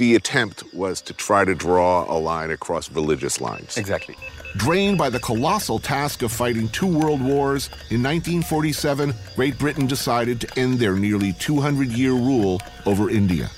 the 0.00 0.08
attempt 0.20 0.58
was 0.82 0.96
to 1.08 1.12
try 1.26 1.44
to 1.50 1.54
draw 1.54 1.92
a 2.16 2.18
line 2.30 2.50
across 2.58 2.84
religious 3.00 3.40
lines. 3.48 3.76
exactly 3.76 4.16
Drained 4.56 4.98
by 4.98 5.08
the 5.08 5.18
colossal 5.20 5.78
task 5.78 6.22
of 6.22 6.30
fighting 6.30 6.68
two 6.68 6.86
world 6.86 7.22
wars, 7.22 7.68
in 7.90 8.02
1947, 8.02 9.14
Great 9.34 9.58
Britain 9.58 9.86
decided 9.86 10.40
to 10.42 10.58
end 10.60 10.78
their 10.78 10.94
nearly 10.94 11.32
200 11.34 11.88
year 11.88 12.12
rule 12.12 12.60
over 12.84 13.08
India. 13.08 13.50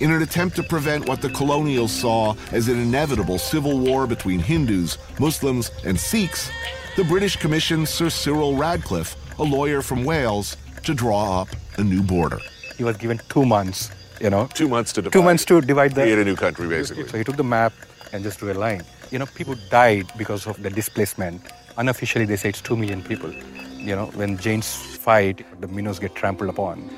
In 0.00 0.10
an 0.10 0.22
attempt 0.22 0.56
to 0.56 0.62
prevent 0.62 1.08
what 1.08 1.20
the 1.22 1.30
colonials 1.30 1.92
saw 1.92 2.34
as 2.52 2.68
an 2.68 2.78
inevitable 2.78 3.38
civil 3.38 3.78
war 3.78 4.06
between 4.06 4.40
Hindus, 4.40 4.98
Muslims, 5.18 5.70
and 5.84 5.98
Sikhs, 5.98 6.50
the 6.96 7.04
British 7.04 7.36
commissioned 7.36 7.88
Sir 7.88 8.10
Cyril 8.10 8.56
Radcliffe, 8.56 9.16
a 9.38 9.42
lawyer 9.42 9.80
from 9.82 10.04
Wales, 10.04 10.56
to 10.84 10.94
draw 10.94 11.40
up 11.40 11.48
a 11.78 11.84
new 11.84 12.02
border. 12.02 12.38
he 12.76 12.84
was 12.84 12.96
given 12.96 13.20
two 13.28 13.44
months 13.44 13.90
you 14.20 14.28
know 14.30 14.46
Two 14.54 14.68
months 14.68 14.92
to 14.94 15.02
divide. 15.02 15.12
two 15.12 15.22
months 15.22 15.44
to 15.46 15.60
divide 15.60 15.94
the 15.94 16.02
create 16.02 16.18
a 16.18 16.24
new 16.24 16.36
country, 16.36 16.68
basically. 16.68 17.06
so 17.08 17.16
he 17.18 17.24
took 17.24 17.36
the 17.36 17.44
map 17.44 17.72
and 18.12 18.22
just 18.22 18.38
drew 18.38 18.52
a 18.52 18.54
line 18.54 18.82
you 19.10 19.18
know 19.18 19.26
people 19.26 19.56
died 19.70 20.06
because 20.16 20.46
of 20.46 20.62
the 20.62 20.70
displacement 20.70 21.42
unofficially 21.78 22.24
they 22.24 22.36
say 22.36 22.48
it's 22.48 22.60
2 22.60 22.76
million 22.76 23.02
people 23.02 23.32
you 23.32 23.94
know 23.96 24.06
when 24.14 24.36
jains 24.38 24.74
fight 24.74 25.44
the 25.60 25.68
minnows 25.68 25.98
get 25.98 26.14
trampled 26.14 26.50
upon 26.50 26.90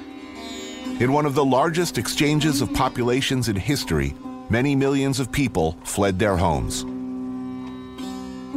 In 1.01 1.13
one 1.13 1.27
of 1.27 1.35
the 1.35 1.45
largest 1.45 1.99
exchanges 1.99 2.61
of 2.61 2.73
populations 2.75 3.49
in 3.49 3.57
history, 3.57 4.15
many 4.51 4.77
millions 4.77 5.19
of 5.19 5.33
people 5.33 5.77
fled 5.83 6.19
their 6.21 6.37
homes. 6.37 6.85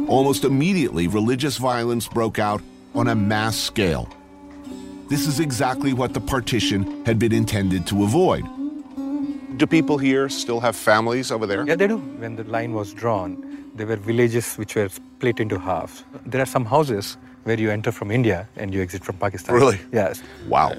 Almost 0.08 0.44
immediately, 0.44 1.08
religious 1.08 1.56
violence 1.56 2.06
broke 2.06 2.38
out 2.38 2.62
on 2.94 3.08
a 3.08 3.16
mass 3.16 3.56
scale. 3.56 4.08
This 5.08 5.26
is 5.26 5.40
exactly 5.40 5.92
what 5.92 6.14
the 6.14 6.20
partition 6.20 7.04
had 7.04 7.18
been 7.18 7.32
intended 7.32 7.84
to 7.88 8.04
avoid. 8.04 8.44
Do 9.56 9.66
people 9.66 9.96
here 9.96 10.28
still 10.28 10.60
have 10.60 10.76
families 10.76 11.32
over 11.32 11.46
there? 11.46 11.64
Yeah, 11.66 11.76
they 11.76 11.86
do. 11.86 11.96
When 11.96 12.36
the 12.36 12.44
line 12.44 12.74
was 12.74 12.92
drawn, 12.92 13.70
there 13.74 13.86
were 13.86 13.96
villages 13.96 14.56
which 14.56 14.76
were 14.76 14.88
split 14.90 15.40
into 15.40 15.58
half. 15.58 16.04
There 16.26 16.42
are 16.42 16.46
some 16.46 16.66
houses 16.66 17.16
where 17.44 17.58
you 17.58 17.70
enter 17.70 17.90
from 17.90 18.10
India 18.10 18.46
and 18.56 18.74
you 18.74 18.82
exit 18.82 19.02
from 19.02 19.16
Pakistan. 19.16 19.54
Really? 19.54 19.80
Yes. 19.92 20.22
Wow. 20.46 20.74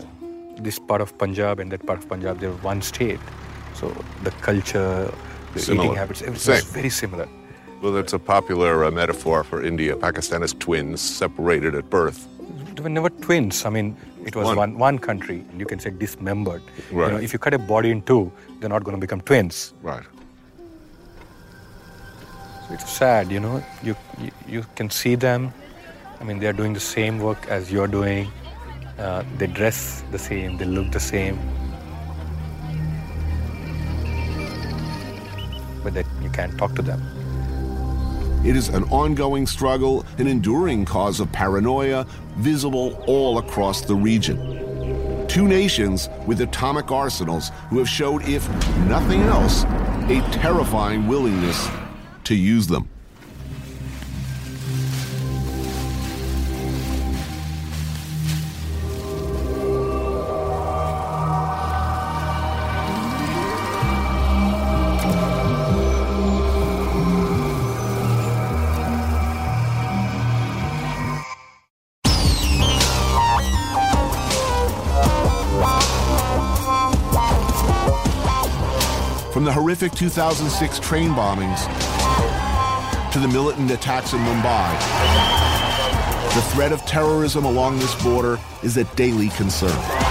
This 0.59 0.77
part 0.77 1.01
of 1.01 1.17
Punjab 1.17 1.59
and 1.59 1.71
that 1.71 1.85
part 1.87 1.97
of 1.97 2.07
Punjab, 2.07 2.39
they 2.39 2.47
were 2.47 2.61
one 2.61 2.83
state. 2.83 3.19
So 3.73 3.89
the 4.21 4.31
culture, 4.41 5.11
the 5.53 5.59
Similar. 5.59 5.85
eating 5.85 5.97
habits, 5.97 6.21
everything 6.21 6.53
was 6.53 6.63
very 6.65 6.89
similar. 6.89 7.27
Well, 7.81 7.93
that's 7.93 8.13
a 8.13 8.19
popular 8.19 8.85
uh, 8.85 8.91
metaphor 8.91 9.43
for 9.43 9.63
India. 9.63 9.95
Pakistan 9.95 10.43
is 10.43 10.53
twins 10.53 11.01
separated 11.01 11.73
at 11.73 11.89
birth. 11.89 12.27
They 12.75 12.83
were 12.83 12.89
never 12.89 13.09
twins. 13.09 13.65
I 13.65 13.69
mean, 13.71 13.97
it 14.27 14.35
was 14.35 14.47
One. 14.47 14.57
one, 14.57 14.77
one, 14.77 14.99
country. 14.99 15.45
You 15.57 15.65
can 15.65 15.79
say 15.79 15.89
dismembered. 15.89 16.61
You 16.91 16.97
know, 16.97 17.17
if 17.17 17.31
you 17.33 17.39
cut 17.39 17.53
a 17.53 17.59
body 17.59 17.91
in 17.91 18.01
two, 18.01 18.31
they're 18.59 18.69
not 18.69 18.83
going 18.83 18.95
to 18.97 18.99
become 18.99 19.21
twins. 19.21 19.73
Right. 19.81 20.03
So 22.67 22.73
it's 22.73 22.91
sad, 22.91 23.31
you 23.31 23.39
know. 23.39 23.63
You, 23.83 23.95
you 24.19 24.31
you 24.47 24.65
can 24.75 24.89
see 24.89 25.15
them. 25.15 25.53
I 26.19 26.25
mean, 26.25 26.39
they 26.39 26.47
are 26.47 26.53
doing 26.53 26.73
the 26.73 26.79
same 26.81 27.19
work 27.19 27.47
as 27.47 27.71
you're 27.71 27.87
doing. 27.87 28.29
Uh, 28.99 29.23
they 29.37 29.47
dress 29.47 30.03
the 30.11 30.19
same. 30.19 30.57
They 30.57 30.65
look 30.65 30.91
the 30.91 30.99
same. 30.99 31.39
But 35.83 35.93
that 35.93 36.05
you 36.21 36.29
can't 36.29 36.57
talk 36.57 36.75
to 36.75 36.81
them. 36.81 37.01
It 38.45 38.55
is 38.55 38.69
an 38.69 38.83
ongoing 38.85 39.47
struggle, 39.47 40.05
an 40.17 40.27
enduring 40.27 40.85
cause 40.85 41.19
of 41.19 41.31
paranoia, 41.31 42.05
visible 42.37 43.03
all 43.07 43.39
across 43.39 43.81
the 43.81 43.95
region. 43.95 45.27
Two 45.27 45.47
nations 45.47 46.09
with 46.25 46.41
atomic 46.41 46.91
arsenals 46.91 47.51
who 47.69 47.79
have 47.79 47.89
showed, 47.89 48.23
if 48.23 48.47
nothing 48.87 49.21
else, 49.21 49.63
a 50.09 50.21
terrifying 50.31 51.07
willingness 51.07 51.67
to 52.23 52.35
use 52.35 52.67
them. 52.67 52.87
Horrific 79.77 79.95
2006 79.99 80.79
train 80.79 81.11
bombings 81.11 81.61
to 83.11 83.19
the 83.19 83.27
militant 83.27 83.69
attacks 83.69 84.11
in 84.11 84.19
Mumbai, 84.21 84.73
the 86.33 86.41
threat 86.53 86.71
of 86.71 86.81
terrorism 86.87 87.45
along 87.45 87.77
this 87.77 87.93
border 88.03 88.39
is 88.63 88.77
a 88.77 88.85
daily 88.95 89.29
concern. 89.29 90.06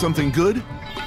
Something 0.00 0.30
good? 0.30 0.64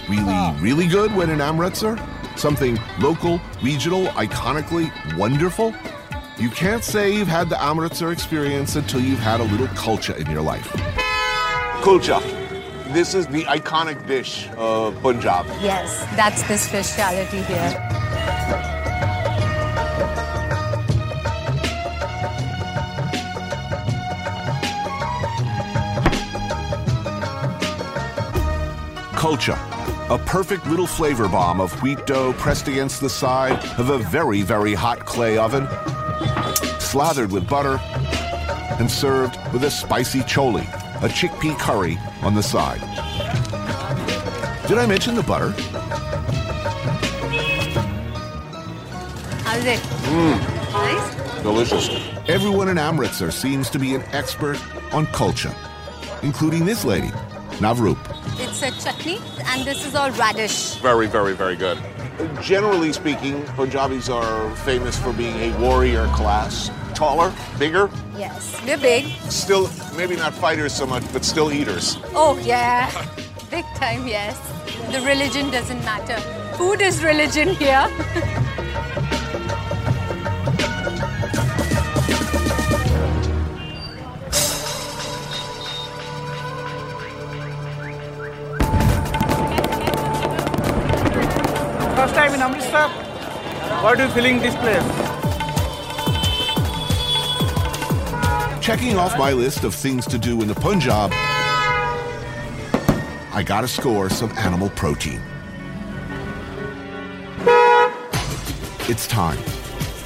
Really, 0.08 0.24
oh. 0.28 0.56
really 0.62 0.88
good 0.88 1.14
when 1.16 1.32
in 1.32 1.42
Amritsar? 1.42 1.98
Something 2.36 2.78
local, 3.00 3.42
regional, 3.64 4.06
iconically 4.10 4.92
wonderful? 5.18 5.74
You 6.38 6.50
can't 6.50 6.84
say 6.84 7.12
you've 7.14 7.28
had 7.28 7.50
the 7.50 7.62
Amritsar 7.62 8.12
experience 8.12 8.76
until 8.76 9.02
you've 9.02 9.20
had 9.20 9.40
a 9.40 9.44
little 9.46 9.68
culture 9.70 10.14
in 10.14 10.30
your 10.30 10.42
life. 10.42 10.68
Kulcha. 11.82 12.22
This 12.94 13.16
is 13.16 13.26
the 13.28 13.44
iconic 13.46 14.06
dish 14.06 14.48
of 14.56 15.02
Punjab. 15.02 15.48
Yes, 15.60 16.06
that's 16.16 16.44
the 16.48 16.58
speciality 16.58 17.42
here. 17.42 17.93
Kulcha, 29.24 29.58
a 30.14 30.18
perfect 30.26 30.68
little 30.68 30.86
flavor 30.86 31.30
bomb 31.30 31.62
of 31.62 31.72
wheat 31.82 32.06
dough 32.06 32.34
pressed 32.34 32.68
against 32.68 33.00
the 33.00 33.10
side 33.10 33.58
of 33.80 33.90
a 33.90 33.98
very, 34.00 34.42
very 34.42 34.74
hot 34.74 35.06
clay 35.06 35.38
oven, 35.38 35.66
slathered 36.82 37.32
with 37.32 37.48
butter, 37.48 37.80
and 38.82 38.92
served 38.92 39.38
with 39.54 39.64
a 39.64 39.72
spicy 39.72 40.20
chole, 40.24 40.60
a 41.02 41.08
chickpea 41.08 41.58
curry, 41.58 41.98
on 42.22 42.36
the 42.36 42.44
side. 42.44 42.82
Did 44.68 44.78
I 44.78 44.86
mention 44.88 45.16
the 45.16 45.24
butter? 45.24 45.52
How's 49.46 49.64
it? 49.64 49.80
Mm. 49.80 50.74
Nice? 50.74 51.44
Delicious. 51.44 51.90
Everyone 52.28 52.68
in 52.68 52.78
Amritsar 52.78 53.32
seems 53.32 53.70
to 53.70 53.80
be 53.80 53.96
an 53.96 54.02
expert 54.12 54.60
on 54.94 55.06
kulcha, 55.08 55.56
including 56.24 56.66
this 56.66 56.84
lady, 56.84 57.12
Navroop. 57.62 58.23
It's 58.66 58.86
a 58.86 58.92
chutney, 58.94 59.20
and 59.48 59.66
this 59.66 59.86
is 59.86 59.94
all 59.94 60.10
radish. 60.12 60.76
Very, 60.76 61.06
very, 61.08 61.34
very 61.34 61.58
good. 61.58 61.78
Generally 62.42 62.94
speaking, 62.94 63.44
Punjabis 63.58 64.08
are 64.08 64.56
famous 64.58 64.98
for 64.98 65.12
being 65.12 65.36
a 65.52 65.60
warrior 65.60 66.08
class. 66.16 66.72
Taller, 66.96 67.34
bigger, 67.60 67.90
Yes, 68.18 68.58
we're 68.66 68.78
big. 68.78 69.06
still 69.30 69.70
maybe 69.98 70.16
not 70.16 70.34
fighters 70.34 70.74
so 70.74 70.86
much, 70.86 71.04
but 71.12 71.26
still 71.26 71.52
eaters. 71.52 71.98
Oh, 72.16 72.40
yeah. 72.42 72.90
Big 73.52 73.66
time, 73.76 74.08
yes. 74.08 74.38
The 74.94 75.02
religion 75.02 75.52
doesn't 75.52 75.84
matter. 75.84 76.18
Food 76.56 76.82
is 76.82 77.04
religion 77.04 77.50
here. 77.56 77.90
What 93.94 94.02
are 94.02 94.08
you 94.08 94.12
feeling 94.12 94.40
this 94.40 94.56
place? 94.56 94.82
Checking 98.60 98.98
off 98.98 99.16
my 99.20 99.34
list 99.34 99.64
of 99.64 99.76
things 99.76 100.08
to 100.08 100.18
do 100.18 100.42
in 100.42 100.48
the 100.48 100.56
Punjab, 100.56 101.12
I 103.32 103.44
gotta 103.46 103.68
score 103.68 104.10
some 104.10 104.32
animal 104.32 104.72
protein. 104.72 105.22
It's 108.90 109.06
time. 109.06 109.38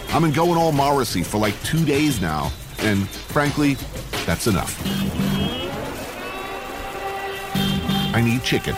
I've 0.10 0.22
been 0.22 0.34
going 0.34 0.58
all 0.58 0.74
Morrissey 0.74 1.24
for 1.24 1.38
like 1.38 1.58
two 1.64 1.86
days 1.86 2.20
now, 2.22 2.52
and 2.80 3.08
frankly, 3.08 3.78
that's 4.26 4.48
enough. 4.48 4.78
I 8.14 8.22
need 8.22 8.44
chicken. 8.44 8.76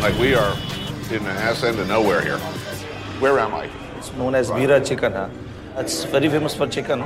Like 0.00 0.16
we 0.18 0.32
are 0.34 0.52
in 1.10 1.24
the 1.24 1.30
ass 1.30 1.64
end 1.64 1.80
of 1.80 1.88
nowhere 1.88 2.20
here. 2.20 2.38
Where 3.18 3.40
am 3.40 3.52
I? 3.52 3.68
It's 3.96 4.12
known 4.12 4.36
as 4.36 4.48
Beera 4.48 4.86
chicken. 4.86 5.12
Huh? 5.12 5.28
It's 5.76 6.04
very 6.04 6.28
famous 6.28 6.54
for 6.54 6.68
chicken. 6.68 7.00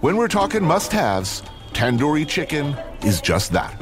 When 0.00 0.16
we're 0.16 0.26
talking 0.26 0.64
must 0.64 0.90
haves, 0.90 1.44
tandoori 1.74 2.26
chicken 2.26 2.76
is 3.02 3.20
just 3.20 3.52
that. 3.52 3.80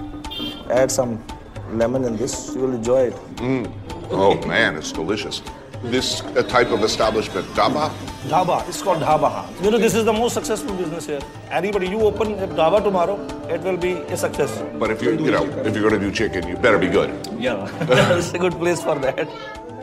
Add 0.68 0.90
some 0.90 1.24
lemon 1.70 2.04
in 2.04 2.16
this, 2.18 2.54
you 2.54 2.60
will 2.60 2.74
enjoy 2.74 3.04
it. 3.04 3.14
Mm. 3.36 3.72
Oh 4.10 4.34
man, 4.46 4.76
it's 4.76 4.92
delicious. 4.92 5.40
This 5.84 6.22
uh, 6.22 6.42
type 6.42 6.70
of 6.70 6.82
establishment, 6.82 7.46
dhaba, 7.48 7.90
Dhaba. 8.28 8.66
It's 8.68 8.80
called 8.80 9.02
dhaba. 9.02 9.30
You 9.62 9.70
know, 9.70 9.76
this 9.78 9.94
is 9.94 10.04
the 10.06 10.12
most 10.12 10.32
successful 10.32 10.74
business 10.74 11.06
here. 11.06 11.20
Anybody, 11.50 11.88
you 11.88 12.00
open 12.00 12.32
a 12.38 12.46
dhaba 12.48 12.82
tomorrow, 12.82 13.16
it 13.48 13.60
will 13.60 13.76
be 13.76 13.92
a 13.92 14.16
success. 14.16 14.62
but 14.78 14.90
if 14.90 15.02
you 15.02 15.10
you 15.12 15.30
know 15.30 15.44
if 15.64 15.76
you're 15.76 15.88
going 15.90 16.00
to 16.00 16.06
do 16.06 16.10
chicken, 16.10 16.48
you 16.48 16.56
better 16.56 16.78
be 16.78 16.88
good. 16.88 17.10
Yeah, 17.38 17.68
it's 18.16 18.32
a 18.32 18.38
good 18.38 18.54
place 18.54 18.82
for 18.82 18.98
that. 19.00 19.28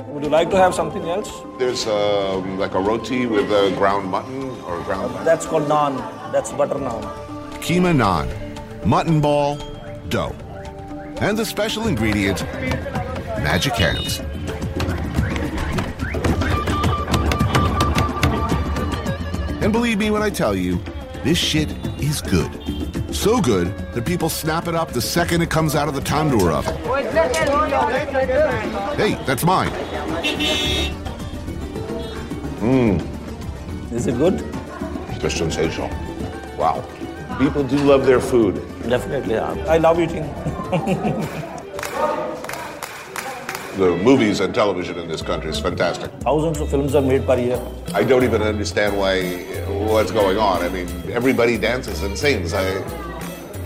Would 0.07 0.23
you 0.23 0.29
like 0.29 0.49
to 0.49 0.57
have 0.57 0.73
something 0.73 1.07
else? 1.07 1.29
There's 1.59 1.85
um, 1.87 2.57
like 2.57 2.73
a 2.73 2.79
roti 2.79 3.27
with 3.27 3.51
uh, 3.51 3.69
ground 3.77 4.09
mutton 4.09 4.49
or 4.61 4.81
ground. 4.83 5.15
That's 5.25 5.45
called 5.45 5.67
naan. 5.69 6.01
That's 6.31 6.51
butter 6.51 6.75
naan. 6.87 7.03
Keema 7.67 7.93
naan, 8.01 8.27
mutton 8.85 9.21
ball, 9.21 9.57
dough. 10.09 10.33
And 11.21 11.37
the 11.37 11.45
special 11.45 11.87
ingredient, 11.87 12.43
magic 13.45 13.73
hands. 13.73 14.19
And 19.62 19.71
believe 19.71 19.97
me 20.00 20.10
when 20.10 20.24
I 20.24 20.30
tell 20.30 20.56
you, 20.56 20.80
this 21.24 21.38
shit 21.38 21.69
is 22.02 22.21
good. 22.21 22.50
So 23.15 23.39
good 23.39 23.67
that 23.93 24.06
people 24.06 24.28
snap 24.30 24.67
it 24.67 24.74
up 24.74 24.91
the 24.91 25.02
second 25.02 25.41
it 25.41 25.50
comes 25.52 25.76
out 25.76 25.88
of 25.88 25.93
the 25.93 26.02
tandoor 26.02 26.52
oven. 26.52 26.76
Hey, 28.97 29.24
that's 29.26 29.43
mine. 29.43 29.69
Mmm, 32.62 33.91
Is 33.91 34.08
it 34.08 34.17
good? 34.17 34.43
it's 35.24 35.36
sensational. 35.36 35.89
Wow. 36.58 36.84
People 37.38 37.63
do 37.63 37.78
love 37.78 38.06
their 38.06 38.19
food. 38.19 38.56
Definitely. 38.89 39.36
yeah. 39.36 39.52
I 39.67 39.78
love 39.78 40.00
eating. 40.00 40.24
The 43.82 43.98
movies 43.98 44.41
and 44.41 44.54
television 44.54 45.00
in 45.00 45.08
this 45.08 45.24
country 45.24 45.50
is 45.50 45.60
fantastic. 45.60 46.12
Thousands 46.20 46.60
of 46.60 46.70
films 46.70 46.94
are 46.94 47.02
made 47.02 47.26
per 47.26 47.36
year. 47.39 47.60
I 47.96 48.04
don't 48.04 48.24
even 48.24 48.44
understand 48.44 48.96
why 48.96 49.24
what's 49.89 50.12
going 50.12 50.38
on. 50.38 50.62
I 50.62 50.70
mean, 50.70 50.88
everybody 51.12 51.58
dances 51.58 52.04
and 52.04 52.15
sings. 52.15 52.54
I 52.54 52.67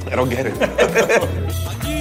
I 0.10 0.16
don't 0.16 0.30
get 0.30 0.46
it. 0.46 1.86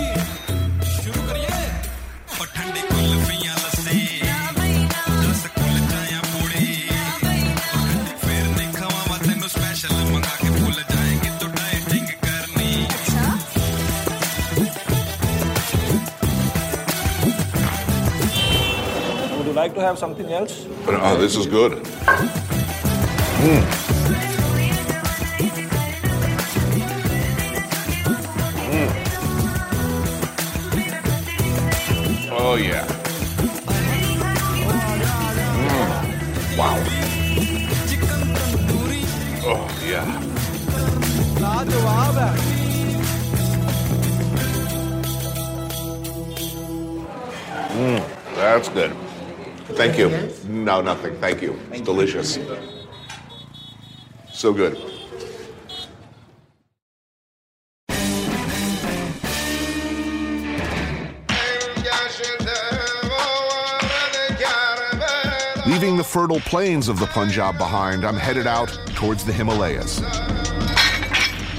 have 19.84 19.98
something 19.98 20.32
else? 20.32 20.66
But, 20.84 20.94
oh, 20.94 21.16
this 21.18 21.36
is 21.36 21.46
good. 21.46 21.72
Mm. 23.44 23.83
Thank 49.84 49.98
you. 49.98 50.08
No, 50.48 50.80
nothing. 50.80 51.14
Thank 51.20 51.42
you. 51.42 51.60
It's 51.70 51.82
delicious. 51.82 52.38
So 54.32 54.54
good. 54.54 54.78
Leaving 65.66 65.98
the 65.98 66.02
fertile 66.02 66.40
plains 66.40 66.88
of 66.88 66.98
the 66.98 67.06
Punjab 67.08 67.58
behind, 67.58 68.06
I'm 68.06 68.16
headed 68.16 68.46
out 68.46 68.70
towards 68.94 69.22
the 69.22 69.34
Himalayas. 69.34 70.00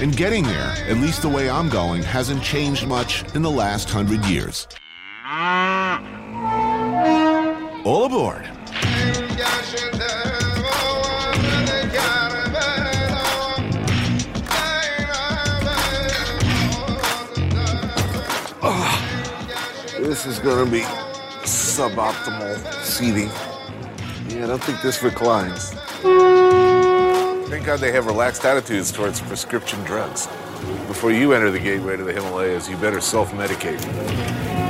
And 0.00 0.16
getting 0.16 0.42
there, 0.42 0.74
at 0.88 0.96
least 0.96 1.22
the 1.22 1.28
way 1.28 1.48
I'm 1.48 1.68
going, 1.68 2.02
hasn't 2.02 2.42
changed 2.42 2.88
much 2.88 3.22
in 3.36 3.42
the 3.42 3.50
last 3.52 3.88
hundred 3.88 4.24
years. 4.24 4.66
All 7.86 8.04
aboard. 8.06 8.42
Ah, 18.60 19.94
this 20.00 20.26
is 20.26 20.40
gonna 20.40 20.68
be 20.68 20.80
suboptimal 21.44 22.58
seating. 22.82 23.30
Yeah, 24.30 24.42
I 24.42 24.46
don't 24.48 24.64
think 24.64 24.82
this 24.82 25.00
reclines. 25.04 25.70
Thank 27.48 27.66
God 27.66 27.78
they 27.78 27.92
have 27.92 28.06
relaxed 28.06 28.44
attitudes 28.44 28.90
towards 28.90 29.20
prescription 29.20 29.80
drugs. 29.84 30.26
Before 30.88 31.12
you 31.12 31.34
enter 31.34 31.52
the 31.52 31.60
gateway 31.60 31.96
to 31.96 32.02
the 32.02 32.12
Himalayas, 32.12 32.68
you 32.68 32.76
better 32.78 33.00
self-medicate. 33.00 34.65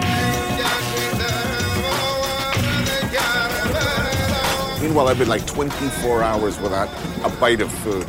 Meanwhile, 4.97 5.13
I've 5.13 5.19
been 5.19 5.29
like 5.29 5.47
24 5.47 6.23
hours 6.23 6.59
without 6.59 6.89
a 7.23 7.29
bite 7.39 7.61
of 7.61 7.71
food. 7.71 8.07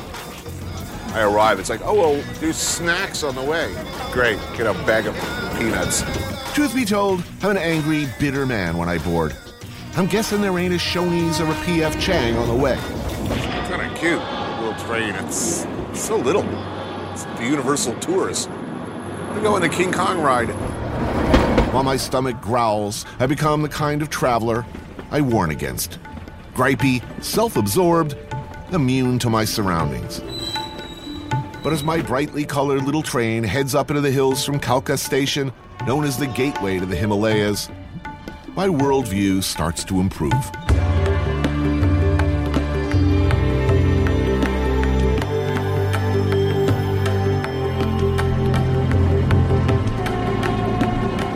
I 1.14 1.24
arrive, 1.24 1.60
it's 1.60 1.70
like, 1.70 1.82
oh, 1.84 1.94
well, 1.94 2.24
there's 2.40 2.56
snacks 2.56 3.24
on 3.24 3.36
the 3.36 3.44
way. 3.44 3.76
Great, 4.14 4.40
get 4.56 4.68
a 4.68 4.74
bag 4.86 5.06
of 5.06 5.14
peanuts. 5.60 6.04
Truth 6.54 6.74
be 6.74 6.86
told, 6.86 7.26
I'm 7.42 7.52
an 7.52 7.58
angry, 7.58 8.08
bitter 8.22 8.46
man 8.46 8.78
when 8.78 8.88
I 8.88 9.00
board. 9.00 9.36
I'm 9.98 10.06
guessing 10.06 10.40
there 10.40 10.58
ain't 10.58 10.74
a 10.74 10.78
Shoney's 10.78 11.42
or 11.42 11.52
a 11.52 11.56
PF 11.56 12.00
Chang 12.00 12.38
on 12.38 12.48
the 12.48 12.56
way. 12.56 12.78
Kind 13.68 13.82
of 13.82 13.98
cute, 13.98 14.22
little 14.62 14.86
train. 14.86 15.14
It's 15.26 15.68
so 15.94 16.16
little. 16.16 16.46
It's 17.12 17.26
the 17.26 17.48
Universal 17.48 18.00
Tourist. 18.00 18.50
I'm 18.50 19.44
going 19.44 19.62
the 19.62 19.68
King 19.68 19.92
Kong 19.92 20.22
ride. 20.22 20.52
While 21.74 21.84
my 21.84 21.98
stomach 21.98 22.40
growls, 22.40 23.06
I 23.20 23.26
become 23.26 23.62
the 23.62 23.68
kind 23.68 24.02
of 24.02 24.10
traveler 24.10 24.66
I 25.12 25.20
warn 25.20 25.52
against. 25.52 26.00
Gripey, 26.58 27.04
self 27.24 27.56
absorbed, 27.56 28.18
immune 28.72 29.20
to 29.20 29.30
my 29.30 29.46
surroundings. 29.46 30.22
But 31.62 31.72
as 31.72 31.84
my 31.84 32.02
brightly 32.02 32.46
colored 32.46 32.84
little 32.84 33.04
train 33.04 33.44
heads 33.44 33.76
up 33.76 33.92
into 33.92 34.02
the 34.02 34.10
hills 34.10 34.44
from 34.44 34.60
Kalka 34.60 34.98
Station, 34.98 35.54
known 35.86 36.04
as 36.04 36.18
the 36.18 36.26
gateway 36.26 36.80
to 36.80 36.88
the 36.88 36.96
Himalayas, 36.96 37.70
my 38.56 38.68
worldview 38.68 39.44
starts 39.44 39.84
to 39.84 40.00
improve. 40.00 40.32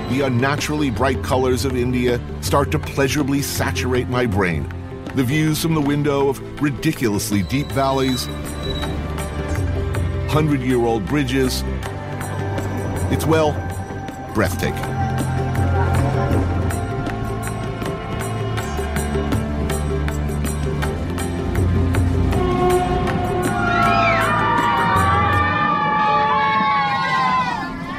The 0.10 0.22
unnaturally 0.26 0.90
bright 0.90 1.22
colors 1.22 1.64
of 1.64 1.76
India 1.76 2.20
start 2.42 2.72
to 2.72 2.80
pleasurably 2.80 3.44
saturate 3.44 4.10
my 4.10 4.26
brain. 4.26 4.81
The 5.14 5.24
views 5.26 5.62
from 5.62 5.74
the 5.74 5.82
window 5.82 6.30
of 6.30 6.62
ridiculously 6.62 7.44
deep 7.44 7.68
valleys, 7.68 8.28
hundred 10.32 10.62
year 10.62 10.80
old 10.86 11.06
bridges. 11.06 11.64
It's, 13.12 13.26
well, 13.26 13.52
breathtaking. 14.34 14.80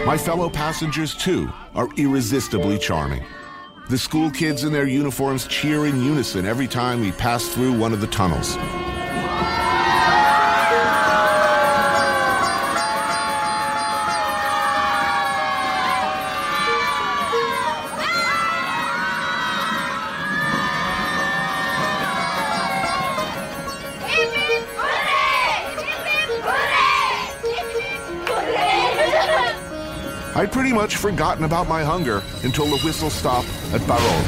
My 0.07 0.16
fellow 0.16 0.48
passengers, 0.48 1.14
too, 1.14 1.53
are 1.75 1.88
irresistibly 1.98 2.79
charming. 2.79 3.22
The 3.93 3.99
school 3.99 4.31
kids 4.31 4.65
in 4.65 4.73
their 4.73 4.87
uniforms 4.87 5.47
cheer 5.47 5.85
in 5.85 6.01
unison 6.01 6.47
every 6.47 6.67
time 6.67 7.03
we 7.03 7.13
pass 7.13 7.47
through 7.47 7.79
one 7.79 7.93
of 7.93 8.01
the 8.01 8.07
tunnels. 8.07 8.57
Pretty 30.73 30.85
much 30.85 30.97
forgotten 30.97 31.45
about 31.45 31.69
my 31.69 31.85
hunger 31.85 32.23
until 32.45 32.65
the 32.65 32.79
whistle 32.79 33.11
stop 33.11 33.45
at 33.75 33.83
Barog. 33.83 34.25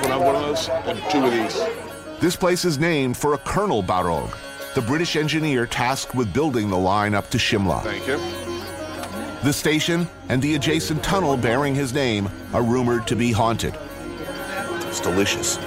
One 0.00 0.12
of 0.12 0.22
one 0.22 0.36
of 0.36 0.42
those 0.42 0.68
and 0.68 1.02
two 1.10 1.24
of 1.24 1.32
these. 1.32 2.20
This 2.20 2.36
place 2.36 2.64
is 2.64 2.78
named 2.78 3.16
for 3.16 3.34
a 3.34 3.38
Colonel 3.38 3.82
Barog, 3.82 4.32
the 4.76 4.80
British 4.80 5.16
engineer 5.16 5.66
tasked 5.66 6.14
with 6.14 6.32
building 6.32 6.70
the 6.70 6.78
line 6.78 7.16
up 7.16 7.28
to 7.30 7.38
Shimla. 7.38 7.82
Thank 7.82 8.06
you. 8.06 8.18
The 9.42 9.52
station 9.52 10.06
and 10.28 10.40
the 10.40 10.54
adjacent 10.54 11.02
tunnel 11.02 11.36
bearing 11.36 11.74
his 11.74 11.92
name 11.92 12.30
are 12.52 12.62
rumored 12.62 13.08
to 13.08 13.16
be 13.16 13.32
haunted. 13.32 13.76
It's 14.86 15.00
delicious. 15.00 15.58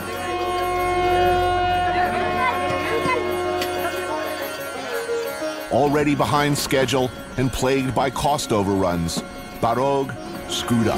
Already 5.78 6.16
behind 6.16 6.58
schedule 6.58 7.12
and 7.38 7.54
plagued 7.54 7.94
by 7.94 8.10
cost 8.10 8.52
overruns, 8.52 9.22
Barog 9.62 10.10
screwed 10.50 10.88
up. 10.88 10.98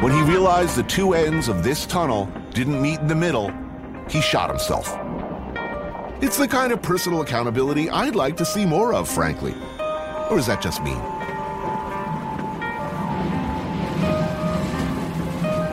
When 0.00 0.12
he 0.12 0.22
realized 0.22 0.76
the 0.76 0.84
two 0.84 1.14
ends 1.14 1.48
of 1.48 1.64
this 1.64 1.86
tunnel 1.86 2.30
didn't 2.54 2.80
meet 2.80 3.00
in 3.00 3.08
the 3.08 3.16
middle, 3.16 3.52
he 4.08 4.20
shot 4.20 4.48
himself. 4.48 4.96
It's 6.22 6.36
the 6.36 6.46
kind 6.46 6.72
of 6.72 6.80
personal 6.80 7.22
accountability 7.22 7.90
I'd 7.90 8.14
like 8.14 8.36
to 8.36 8.44
see 8.44 8.64
more 8.64 8.94
of, 8.94 9.08
frankly. 9.08 9.56
Or 10.30 10.38
is 10.38 10.46
that 10.46 10.62
just 10.62 10.84
me? 10.84 10.92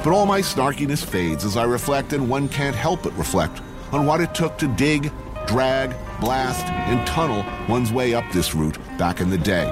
But 0.10 0.16
all 0.16 0.26
my 0.26 0.42
snarkiness 0.42 1.06
fades 1.06 1.46
as 1.46 1.56
I 1.56 1.66
reflect, 1.66 2.14
and 2.14 2.28
one 2.28 2.50
can't 2.50 2.76
help 2.76 3.04
but 3.04 3.16
reflect 3.16 3.62
on 3.92 4.08
what 4.08 4.22
it 4.22 4.34
took 4.34 4.58
to 4.58 4.68
dig, 4.68 5.12
drag, 5.46 5.96
blast, 6.20 6.66
and 6.66 7.06
tunnel 7.06 7.46
one's 7.68 7.92
way 7.92 8.16
up 8.16 8.24
this 8.32 8.56
route 8.56 8.80
back 8.98 9.22
in 9.22 9.30
the 9.30 9.38
day. 9.38 9.66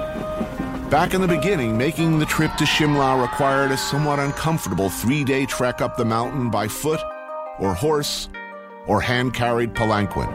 Back 0.91 1.15
in 1.15 1.21
the 1.21 1.27
beginning, 1.27 1.75
making 1.75 2.19
the 2.19 2.25
trip 2.27 2.53
to 2.57 2.65
Shimla 2.65 3.19
required 3.19 3.71
a 3.71 3.77
somewhat 3.77 4.19
uncomfortable 4.19 4.91
three 4.91 5.23
day 5.23 5.47
trek 5.47 5.81
up 5.81 5.97
the 5.97 6.05
mountain 6.05 6.51
by 6.51 6.67
foot, 6.67 7.01
or 7.57 7.73
horse, 7.73 8.29
or 8.85 9.01
hand 9.01 9.33
carried 9.33 9.73
palanquin. 9.73 10.29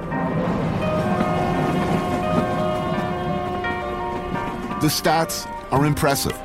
The 4.80 4.88
stats 4.88 5.46
are 5.70 5.86
impressive. 5.86 6.36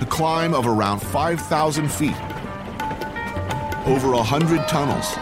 The 0.00 0.06
climb 0.08 0.54
of 0.54 0.66
around 0.66 1.00
5,000 1.00 1.92
feet, 1.92 2.16
over 3.88 4.10
100 4.10 4.68
tunnels, 4.68 5.16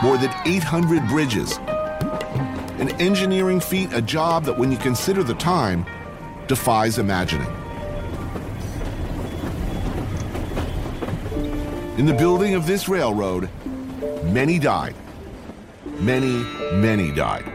more 0.00 0.16
than 0.16 0.32
800 0.46 1.08
bridges. 1.08 1.58
An 2.78 2.90
engineering 3.00 3.58
feat, 3.58 3.92
a 3.92 4.00
job 4.00 4.44
that, 4.44 4.56
when 4.56 4.70
you 4.70 4.78
consider 4.78 5.24
the 5.24 5.34
time, 5.34 5.84
defies 6.46 6.98
imagining. 6.98 7.48
In 11.98 12.06
the 12.06 12.14
building 12.14 12.54
of 12.54 12.66
this 12.66 12.88
railroad, 12.88 13.48
many 14.22 14.60
died. 14.60 14.94
Many, 15.98 16.44
many 16.74 17.10
died. 17.10 17.53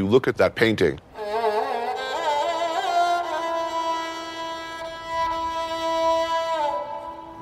You 0.00 0.06
look 0.06 0.26
at 0.26 0.38
that 0.38 0.54
painting, 0.54 0.98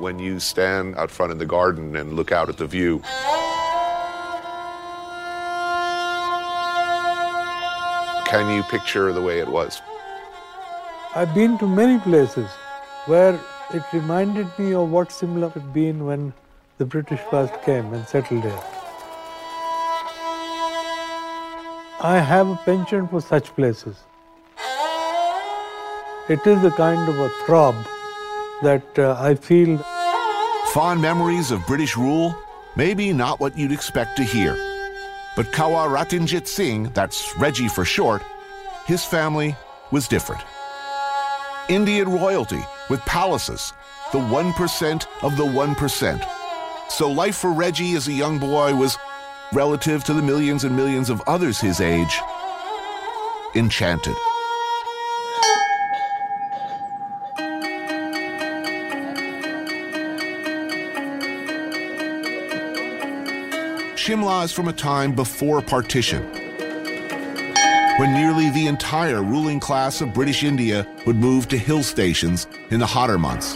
when 0.04 0.18
you 0.18 0.40
stand 0.40 0.96
out 0.96 1.08
front 1.08 1.30
in 1.30 1.38
the 1.38 1.46
garden 1.46 1.94
and 1.94 2.14
look 2.14 2.32
out 2.32 2.48
at 2.48 2.56
the 2.56 2.66
view, 2.66 2.98
can 8.26 8.52
you 8.56 8.64
picture 8.64 9.12
the 9.12 9.22
way 9.22 9.38
it 9.38 9.46
was? 9.46 9.80
I've 11.14 11.32
been 11.32 11.58
to 11.58 11.68
many 11.68 12.00
places 12.00 12.50
where 13.06 13.38
it 13.72 13.84
reminded 13.92 14.48
me 14.58 14.74
of 14.74 14.90
what 14.90 15.12
Simla 15.12 15.50
had 15.50 15.72
been 15.72 16.06
when 16.06 16.32
the 16.78 16.84
British 16.84 17.20
first 17.30 17.54
came 17.62 17.94
and 17.94 18.04
settled 18.08 18.42
there. 18.42 18.77
I 22.00 22.20
have 22.20 22.48
a 22.48 22.56
penchant 22.56 23.10
for 23.10 23.20
such 23.20 23.52
places. 23.56 23.96
It 26.28 26.46
is 26.46 26.62
a 26.62 26.70
kind 26.70 27.08
of 27.08 27.18
a 27.18 27.28
throb 27.44 27.74
that 28.62 28.84
uh, 28.96 29.16
I 29.18 29.34
feel. 29.34 29.78
Fond 30.72 31.02
memories 31.02 31.50
of 31.50 31.66
British 31.66 31.96
rule? 31.96 32.36
Maybe 32.76 33.12
not 33.12 33.40
what 33.40 33.58
you'd 33.58 33.72
expect 33.72 34.16
to 34.18 34.22
hear. 34.22 34.54
But 35.34 35.46
Kanwar 35.46 35.88
Ratanjit 35.88 36.46
Singh, 36.46 36.84
that's 36.90 37.36
Reggie 37.36 37.68
for 37.68 37.84
short, 37.84 38.22
his 38.86 39.04
family 39.04 39.56
was 39.90 40.06
different. 40.06 40.42
Indian 41.68 42.08
royalty 42.08 42.60
with 42.88 43.00
palaces, 43.00 43.72
the 44.12 44.18
1% 44.18 45.06
of 45.22 45.36
the 45.36 45.44
1%. 45.44 46.30
So 46.90 47.10
life 47.10 47.36
for 47.36 47.52
Reggie 47.52 47.94
as 47.94 48.06
a 48.06 48.12
young 48.12 48.38
boy 48.38 48.74
was, 48.76 48.96
relative 49.52 50.04
to 50.04 50.12
the 50.12 50.22
millions 50.22 50.64
and 50.64 50.76
millions 50.76 51.10
of 51.10 51.22
others 51.26 51.58
his 51.58 51.80
age, 51.80 52.20
enchanted. 53.54 54.14
Shimla 63.96 64.44
is 64.44 64.52
from 64.52 64.68
a 64.68 64.72
time 64.72 65.12
before 65.14 65.60
partition, 65.60 66.22
when 67.98 68.14
nearly 68.14 68.48
the 68.50 68.66
entire 68.66 69.22
ruling 69.22 69.60
class 69.60 70.00
of 70.00 70.14
British 70.14 70.44
India 70.44 70.86
would 71.04 71.16
move 71.16 71.48
to 71.48 71.58
hill 71.58 71.82
stations 71.82 72.46
in 72.70 72.80
the 72.80 72.86
hotter 72.86 73.18
months. 73.18 73.54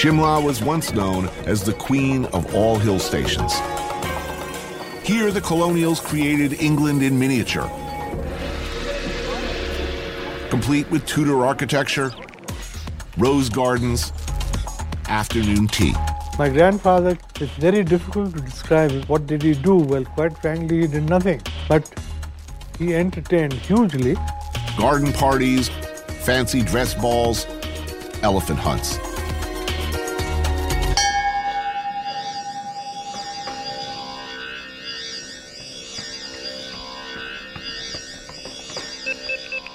Shimla 0.00 0.42
was 0.42 0.62
once 0.62 0.94
known 0.94 1.28
as 1.44 1.62
the 1.62 1.74
queen 1.74 2.24
of 2.36 2.54
all 2.54 2.78
hill 2.78 2.98
stations. 2.98 3.52
Here, 5.04 5.30
the 5.30 5.42
colonials 5.42 6.00
created 6.00 6.54
England 6.54 7.02
in 7.02 7.18
miniature, 7.18 7.68
complete 10.48 10.90
with 10.90 11.04
Tudor 11.04 11.44
architecture, 11.44 12.14
rose 13.18 13.50
gardens, 13.50 14.10
afternoon 15.06 15.68
tea. 15.68 15.92
My 16.38 16.48
grandfather, 16.48 17.18
it's 17.38 17.52
very 17.56 17.84
difficult 17.84 18.34
to 18.34 18.40
describe 18.40 19.04
what 19.04 19.26
did 19.26 19.42
he 19.42 19.52
do. 19.52 19.76
Well, 19.76 20.06
quite 20.06 20.34
frankly, 20.38 20.80
he 20.80 20.86
did 20.86 21.10
nothing. 21.10 21.42
But 21.68 21.92
he 22.78 22.94
entertained 22.94 23.52
hugely. 23.52 24.16
Garden 24.78 25.12
parties, 25.12 25.68
fancy 26.24 26.62
dress 26.62 26.94
balls, 26.94 27.46
elephant 28.22 28.60
hunts. 28.60 28.98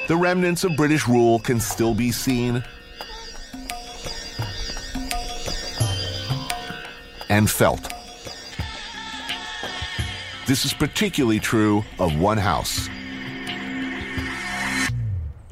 The 0.07 0.15
remnants 0.15 0.63
of 0.63 0.75
British 0.75 1.07
rule 1.07 1.39
can 1.39 1.59
still 1.59 1.95
be 1.95 2.11
seen 2.11 2.63
and 7.27 7.49
felt. 7.49 7.91
This 10.45 10.63
is 10.63 10.73
particularly 10.73 11.39
true 11.39 11.83
of 11.97 12.19
one 12.19 12.37
house 12.37 12.87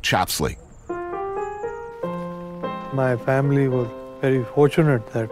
Chapslee. 0.04 0.58
My 2.94 3.18
family 3.18 3.68
was 3.68 3.88
very 4.22 4.44
fortunate 4.44 5.08
that 5.13 5.32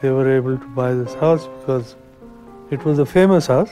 they 0.00 0.10
were 0.10 0.34
able 0.34 0.56
to 0.56 0.66
buy 0.68 0.94
this 0.94 1.12
house 1.14 1.46
because 1.60 1.96
it 2.70 2.82
was 2.86 2.98
a 2.98 3.04
famous 3.04 3.48
house. 3.48 3.70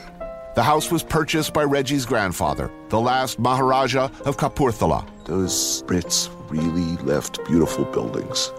The 0.56 0.62
house 0.62 0.90
was 0.90 1.02
purchased 1.02 1.52
by 1.52 1.64
Reggie's 1.64 2.06
grandfather, 2.06 2.70
the 2.88 2.98
last 2.98 3.38
Maharaja 3.38 4.08
of 4.24 4.38
Kapurthala. 4.38 5.06
Those 5.26 5.82
Brits 5.82 6.30
really 6.48 6.96
left 7.04 7.44
beautiful 7.44 7.84
buildings. 7.84 8.50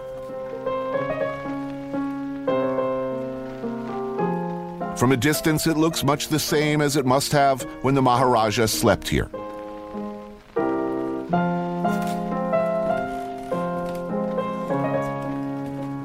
From 4.96 5.10
a 5.10 5.16
distance, 5.16 5.66
it 5.66 5.76
looks 5.76 6.04
much 6.04 6.28
the 6.28 6.38
same 6.38 6.80
as 6.80 6.94
it 6.94 7.04
must 7.04 7.32
have 7.32 7.62
when 7.82 7.96
the 7.96 8.02
Maharaja 8.02 8.66
slept 8.66 9.08
here. 9.08 9.28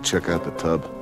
Check 0.01 0.27
out 0.27 0.43
the 0.43 0.53
tub. 0.57 0.92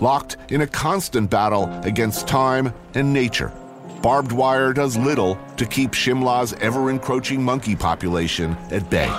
Locked 0.00 0.36
in 0.48 0.62
a 0.62 0.66
constant 0.66 1.30
battle 1.30 1.68
against 1.82 2.26
time 2.26 2.72
and 2.94 3.12
nature. 3.12 3.52
Barbed 4.02 4.32
wire 4.32 4.72
does 4.72 4.96
little 4.96 5.38
to 5.56 5.66
keep 5.66 5.92
Shimla's 5.92 6.54
ever 6.54 6.90
encroaching 6.90 7.42
monkey 7.42 7.76
population 7.76 8.56
at 8.70 8.88
bay. 8.88 9.10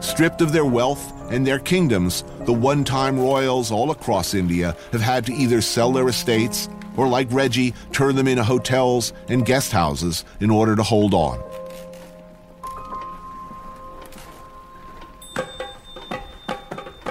Stripped 0.00 0.40
of 0.40 0.52
their 0.52 0.64
wealth 0.64 1.12
and 1.30 1.46
their 1.46 1.58
kingdoms, 1.60 2.24
the 2.40 2.52
one 2.52 2.82
time 2.82 3.18
royals 3.18 3.70
all 3.70 3.90
across 3.90 4.34
India 4.34 4.76
have 4.90 5.00
had 5.00 5.24
to 5.26 5.32
either 5.32 5.60
sell 5.60 5.92
their 5.92 6.08
estates 6.08 6.68
or, 6.98 7.08
like 7.08 7.28
Reggie, 7.30 7.72
turn 7.92 8.16
them 8.16 8.26
into 8.26 8.42
hotels 8.42 9.12
and 9.28 9.46
guest 9.46 9.70
houses 9.70 10.24
in 10.40 10.50
order 10.50 10.74
to 10.74 10.82
hold 10.82 11.14
on. 11.14 11.40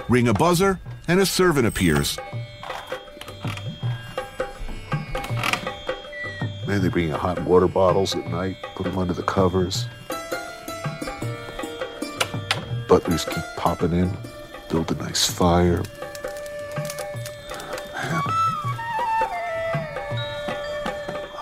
Ring 0.10 0.28
a 0.28 0.34
buzzer, 0.34 0.80
and 1.08 1.22
a 1.22 1.26
servant 1.26 1.66
appears. 1.68 2.20
Man, 6.68 6.82
they 6.82 6.90
bring 6.90 7.08
you 7.08 7.16
hot 7.16 7.42
water 7.46 7.68
bottles 7.68 8.14
at 8.14 8.28
night, 8.28 8.58
put 8.76 8.84
them 8.84 8.98
under 8.98 9.14
the 9.14 9.24
covers. 9.24 9.88
Butlers 12.90 13.24
keep 13.24 13.44
popping 13.56 13.94
in, 13.94 14.12
build 14.70 14.92
a 14.92 14.96
nice 14.96 15.26
fire. 15.26 15.82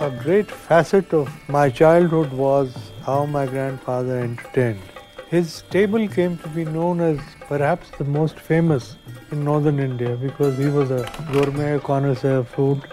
A 0.05 0.11
great 0.11 0.51
facet 0.51 1.13
of 1.15 1.27
my 1.49 1.67
childhood 1.67 2.31
was 2.31 2.71
how 3.01 3.25
my 3.25 3.47
grandfather 3.47 4.19
entertained. 4.19 4.79
His 5.29 5.63
table 5.71 6.07
came 6.07 6.37
to 6.43 6.49
be 6.49 6.63
known 6.63 7.01
as 7.01 7.17
perhaps 7.47 7.89
the 7.97 8.03
most 8.03 8.39
famous 8.39 8.97
in 9.31 9.43
northern 9.43 9.79
India 9.79 10.15
because 10.15 10.59
he 10.59 10.67
was 10.67 10.91
a 10.91 11.11
gourmet 11.31 11.79
connoisseur 11.79 12.35
of 12.41 12.47
food. 12.49 12.83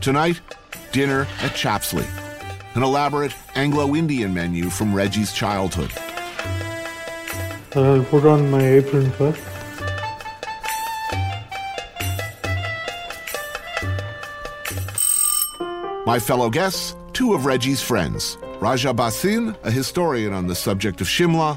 Tonight, 0.00 0.40
dinner 0.90 1.28
at 1.46 1.52
Chapslee, 1.52 2.08
an 2.74 2.82
elaborate 2.82 3.36
Anglo 3.54 3.94
Indian 3.94 4.34
menu 4.34 4.68
from 4.68 4.92
Reggie's 4.92 5.32
childhood. 5.32 5.92
I'll 7.76 8.02
put 8.02 8.24
on 8.24 8.50
my 8.50 8.66
apron 8.66 9.12
first. 9.12 9.49
My 16.10 16.18
fellow 16.18 16.50
guests, 16.50 16.96
two 17.12 17.34
of 17.34 17.46
Reggie's 17.46 17.80
friends 17.80 18.36
Raaja 18.58 18.92
Bhasin, 18.92 19.56
a 19.62 19.70
historian 19.70 20.32
on 20.32 20.48
the 20.48 20.56
subject 20.56 21.00
of 21.00 21.06
Shimla, 21.06 21.56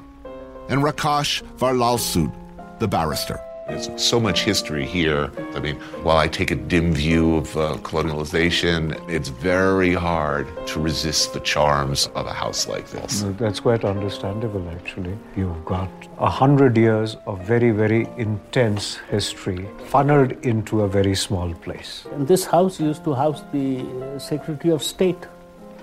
and 0.70 0.84
Rakash 0.84 1.41
Varlalsud, 1.58 2.32
the 2.78 2.88
barrister. 2.88 3.39
There's 3.74 3.89
so 4.01 4.19
much 4.19 4.43
history 4.43 4.86
here. 4.86 5.32
I 5.55 5.59
mean, 5.59 5.78
while 6.03 6.17
I 6.17 6.28
take 6.28 6.51
a 6.51 6.55
dim 6.55 6.93
view 6.93 7.38
of 7.38 7.57
uh, 7.57 7.78
colonialization, 7.82 8.93
it's 9.09 9.30
very 9.30 9.95
hard 9.95 10.45
to 10.67 10.80
resist 10.80 11.34
the 11.34 11.39
charms 11.39 12.05
of 12.13 12.28
a 12.28 12.34
house 12.34 12.67
like 12.67 12.88
this. 12.91 13.26
That's 13.39 13.59
quite 13.59 13.84
understandable, 13.84 14.69
actually. 14.69 15.17
You've 15.36 15.65
got 15.65 15.89
a 16.19 16.30
hundred 16.30 16.78
years 16.78 17.17
of 17.26 17.43
very, 17.47 17.71
very 17.71 18.07
intense 18.17 18.97
history 19.09 19.67
funneled 19.88 20.34
into 20.45 20.82
a 20.82 20.88
very 20.88 21.15
small 21.15 21.51
place. 21.55 22.05
And 22.13 22.28
this 22.28 22.45
house 22.45 22.80
used 22.80 23.03
to 23.05 23.15
house 23.15 23.41
the 23.51 23.80
uh, 23.80 24.19
Secretary 24.19 24.71
of 24.71 24.84
State 24.84 25.26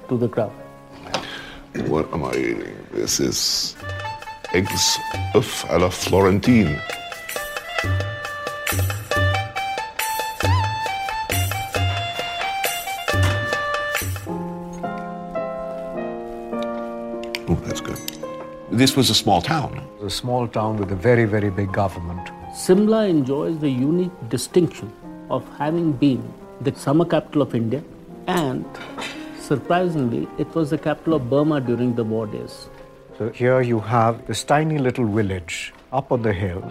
to 0.09 0.17
the 0.17 0.29
crown. 0.29 0.53
What 1.89 2.13
am 2.13 2.25
I 2.25 2.35
eating? 2.37 2.77
This 2.93 3.19
is 3.19 3.75
eggs 4.53 4.97
of 5.35 5.65
a 5.71 5.79
la 5.81 5.89
Florentine. 5.89 6.81
This 18.81 18.97
was 18.97 19.11
a 19.11 19.15
small 19.15 19.43
town. 19.43 19.87
A 20.03 20.09
small 20.09 20.49
town 20.49 20.79
with 20.79 20.91
a 20.91 20.97
very, 20.97 21.27
very 21.27 21.51
big 21.51 21.71
government. 21.71 22.31
Simla 22.55 23.07
enjoys 23.07 23.59
the 23.59 23.69
unique 23.69 24.15
distinction 24.31 24.91
of 25.29 25.47
having 25.59 25.93
been 25.93 26.23
the 26.63 26.75
summer 26.75 27.05
capital 27.05 27.43
of 27.43 27.55
India 27.55 27.83
and 28.27 28.65
surprisingly, 29.39 30.27
it 30.39 30.55
was 30.55 30.71
the 30.71 30.79
capital 30.79 31.13
of 31.13 31.29
Burma 31.29 31.61
during 31.61 31.95
the 31.95 32.05
war 32.05 32.27
days. 32.27 32.71
So 33.19 33.29
here 33.29 33.61
you 33.61 33.81
have 33.81 34.27
this 34.27 34.45
tiny 34.45 34.79
little 34.79 35.07
village 35.07 35.75
up 35.93 36.11
on 36.11 36.23
the 36.23 36.33
hill, 36.33 36.65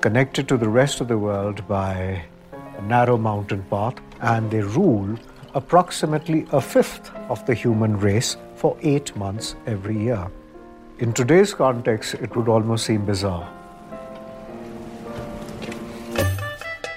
connected 0.00 0.48
to 0.48 0.56
the 0.56 0.70
rest 0.70 1.02
of 1.02 1.08
the 1.08 1.18
world 1.18 1.68
by 1.68 2.24
a 2.78 2.82
narrow 2.94 3.18
mountain 3.18 3.62
path, 3.68 3.96
and 4.22 4.50
they 4.50 4.62
rule 4.62 5.18
approximately 5.52 6.46
a 6.52 6.62
fifth 6.62 7.14
of 7.28 7.44
the 7.44 7.52
human 7.52 8.00
race 8.00 8.38
for 8.54 8.74
eight 8.80 9.14
months 9.16 9.54
every 9.66 9.98
year. 9.98 10.30
In 10.98 11.12
today's 11.12 11.52
context, 11.52 12.14
it 12.14 12.34
would 12.34 12.48
almost 12.48 12.86
seem 12.86 13.04
bizarre. 13.04 13.46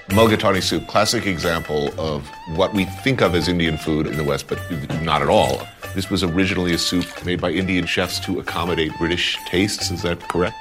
Mulligatawny 0.08 0.62
soup, 0.62 0.86
classic 0.86 1.26
example 1.26 1.90
of 2.00 2.26
what 2.56 2.72
we 2.72 2.86
think 3.04 3.20
of 3.20 3.34
as 3.34 3.46
Indian 3.46 3.76
food 3.76 4.06
in 4.06 4.16
the 4.16 4.24
West, 4.24 4.46
but 4.48 4.58
not 5.02 5.20
at 5.20 5.28
all. 5.28 5.60
This 5.94 6.08
was 6.08 6.24
originally 6.24 6.72
a 6.72 6.78
soup 6.78 7.04
made 7.26 7.42
by 7.42 7.50
Indian 7.50 7.84
chefs 7.84 8.18
to 8.20 8.40
accommodate 8.40 8.90
British 8.96 9.36
tastes. 9.46 9.90
Is 9.90 10.00
that 10.00 10.18
correct? 10.28 10.56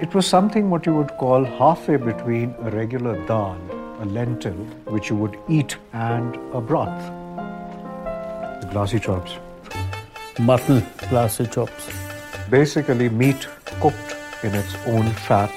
It 0.00 0.14
was 0.14 0.26
something 0.26 0.70
what 0.70 0.86
you 0.86 0.94
would 0.94 1.10
call 1.18 1.44
halfway 1.44 1.96
between 1.96 2.54
a 2.60 2.70
regular 2.70 3.16
dal, 3.26 3.58
a 4.00 4.04
lentil, 4.04 4.52
which 4.86 5.10
you 5.10 5.16
would 5.16 5.36
eat, 5.48 5.76
and 5.92 6.36
a 6.54 6.60
broth. 6.60 7.02
The 8.60 8.68
glassy 8.70 9.00
chops. 9.00 9.32
Mutton, 10.38 10.86
glassy 11.08 11.48
chops. 11.48 12.09
Basically, 12.50 13.08
meat 13.08 13.46
cooked 13.80 14.16
in 14.42 14.54
its 14.54 14.74
own 14.86 15.10
fat. 15.12 15.52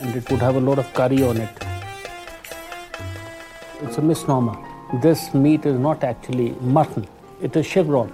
And 0.00 0.14
it 0.16 0.30
would 0.30 0.40
have 0.40 0.56
a 0.56 0.60
lot 0.60 0.78
of 0.78 0.92
curry 0.94 1.22
on 1.22 1.36
it. 1.36 1.50
It's 3.82 3.98
a 3.98 4.02
misnomer. 4.02 4.56
This 5.02 5.34
meat 5.34 5.66
is 5.66 5.78
not 5.78 6.02
actually 6.02 6.52
mutton, 6.60 7.06
it 7.42 7.54
is 7.54 7.66
chevon. 7.66 8.10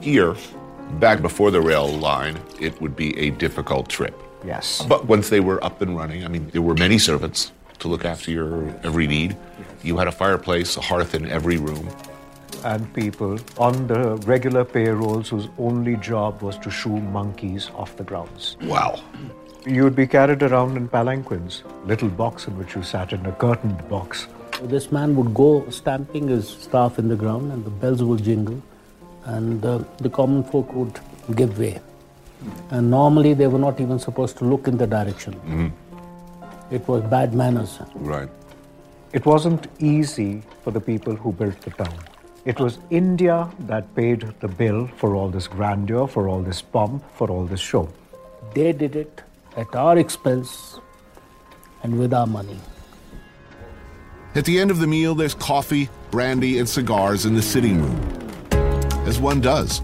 Here, 0.00 0.36
back 1.00 1.20
before 1.20 1.50
the 1.50 1.60
rail 1.60 1.88
line, 1.88 2.38
it 2.60 2.80
would 2.80 2.94
be 2.94 3.18
a 3.18 3.30
difficult 3.30 3.88
trip. 3.88 4.14
Yes. 4.44 4.86
But 4.88 5.06
once 5.06 5.28
they 5.28 5.40
were 5.40 5.62
up 5.64 5.82
and 5.82 5.96
running, 5.96 6.24
I 6.24 6.28
mean, 6.28 6.48
there 6.50 6.62
were 6.62 6.74
many 6.74 6.98
servants 6.98 7.50
to 7.80 7.88
look 7.88 8.04
after 8.04 8.30
your 8.30 8.68
every 8.84 9.08
need. 9.08 9.36
You 9.82 9.96
had 9.96 10.06
a 10.06 10.12
fireplace, 10.12 10.76
a 10.76 10.80
hearth 10.80 11.14
in 11.14 11.26
every 11.26 11.56
room. 11.56 11.88
And 12.68 12.86
people 12.94 13.38
on 13.64 13.86
the 13.86 14.16
regular 14.28 14.64
payrolls 14.64 15.28
whose 15.28 15.48
only 15.56 15.96
job 15.96 16.42
was 16.42 16.56
to 16.64 16.70
shoo 16.70 16.96
monkeys 17.16 17.70
off 17.82 17.96
the 17.96 18.02
grounds. 18.12 18.56
Wow. 18.62 18.98
You 19.64 19.84
would 19.84 19.94
be 19.94 20.06
carried 20.06 20.42
around 20.42 20.76
in 20.76 20.88
palanquins, 20.88 21.62
little 21.84 22.08
box 22.08 22.48
in 22.48 22.56
which 22.58 22.74
you 22.74 22.82
sat 22.82 23.12
in 23.12 23.26
a 23.26 23.32
curtained 23.32 23.88
box. 23.88 24.26
This 24.62 24.90
man 24.90 25.14
would 25.16 25.32
go 25.34 25.50
stamping 25.70 26.26
his 26.28 26.48
staff 26.48 26.98
in 26.98 27.08
the 27.08 27.14
ground, 27.16 27.52
and 27.52 27.64
the 27.64 27.70
bells 27.70 28.02
would 28.02 28.24
jingle, 28.24 28.60
and 29.36 29.64
uh, 29.64 29.78
the 29.98 30.10
common 30.10 30.42
folk 30.42 30.72
would 30.72 31.00
give 31.36 31.58
way. 31.58 31.80
And 32.70 32.90
normally 32.90 33.34
they 33.34 33.46
were 33.46 33.58
not 33.58 33.80
even 33.80 33.98
supposed 33.98 34.38
to 34.38 34.44
look 34.44 34.66
in 34.66 34.76
the 34.76 34.86
direction. 34.96 35.34
Mhm. 35.44 35.70
It 36.80 36.88
was 36.88 37.02
bad 37.16 37.32
manners. 37.44 37.78
Right. 37.94 38.28
It 39.12 39.24
wasn't 39.34 39.68
easy 39.78 40.42
for 40.64 40.72
the 40.72 40.80
people 40.92 41.14
who 41.24 41.32
built 41.32 41.60
the 41.70 41.70
town. 41.82 41.98
It 42.46 42.60
was 42.60 42.78
India 42.90 43.50
that 43.58 43.92
paid 43.96 44.20
the 44.38 44.46
bill 44.46 44.86
for 44.86 45.16
all 45.16 45.28
this 45.28 45.48
grandeur, 45.48 46.06
for 46.06 46.28
all 46.28 46.42
this 46.42 46.62
pomp, 46.62 47.02
for 47.16 47.28
all 47.28 47.44
this 47.44 47.58
show. 47.58 47.88
They 48.54 48.72
did 48.72 48.94
it 48.94 49.22
at 49.56 49.74
our 49.74 49.98
expense 49.98 50.78
and 51.82 51.98
with 51.98 52.14
our 52.14 52.28
money. 52.28 52.60
At 54.36 54.44
the 54.44 54.60
end 54.60 54.70
of 54.70 54.78
the 54.78 54.86
meal, 54.86 55.16
there's 55.16 55.34
coffee, 55.34 55.88
brandy, 56.12 56.60
and 56.60 56.68
cigars 56.68 57.26
in 57.26 57.34
the 57.34 57.42
sitting 57.42 57.82
room. 57.82 57.98
As 59.08 59.18
one 59.18 59.40
does. 59.40 59.82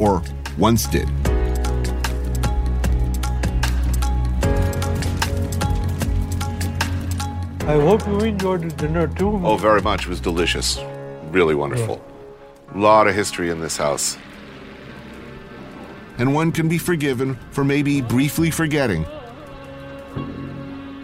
Or 0.00 0.24
once 0.58 0.88
did. 0.88 1.08
I 7.62 7.80
hope 7.80 8.04
you 8.08 8.18
enjoyed 8.18 8.62
the 8.62 8.74
dinner 8.76 9.06
too. 9.06 9.40
Oh, 9.44 9.56
very 9.56 9.80
much. 9.80 10.06
It 10.06 10.08
was 10.08 10.20
delicious. 10.20 10.80
Really 11.32 11.54
wonderful. 11.54 12.04
A 12.74 12.78
lot 12.78 13.08
of 13.08 13.14
history 13.14 13.48
in 13.48 13.58
this 13.58 13.78
house. 13.78 14.18
And 16.18 16.34
one 16.34 16.52
can 16.52 16.68
be 16.68 16.76
forgiven 16.76 17.38
for 17.52 17.64
maybe 17.64 18.02
briefly 18.02 18.50
forgetting 18.50 19.04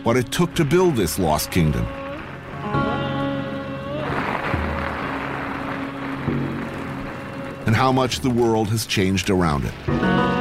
what 0.05 0.19
it 0.19 0.31
took 0.31 0.55
to 0.57 0.67
build 0.67 0.97
this 0.97 1.19
lost 1.19 1.51
kingdom. 1.51 1.87
And 7.67 7.75
how 7.75 7.91
much 7.91 8.21
the 8.21 8.31
world 8.31 8.69
has 8.69 8.85
changed 8.85 9.31
around 9.31 9.65
it. 9.65 10.38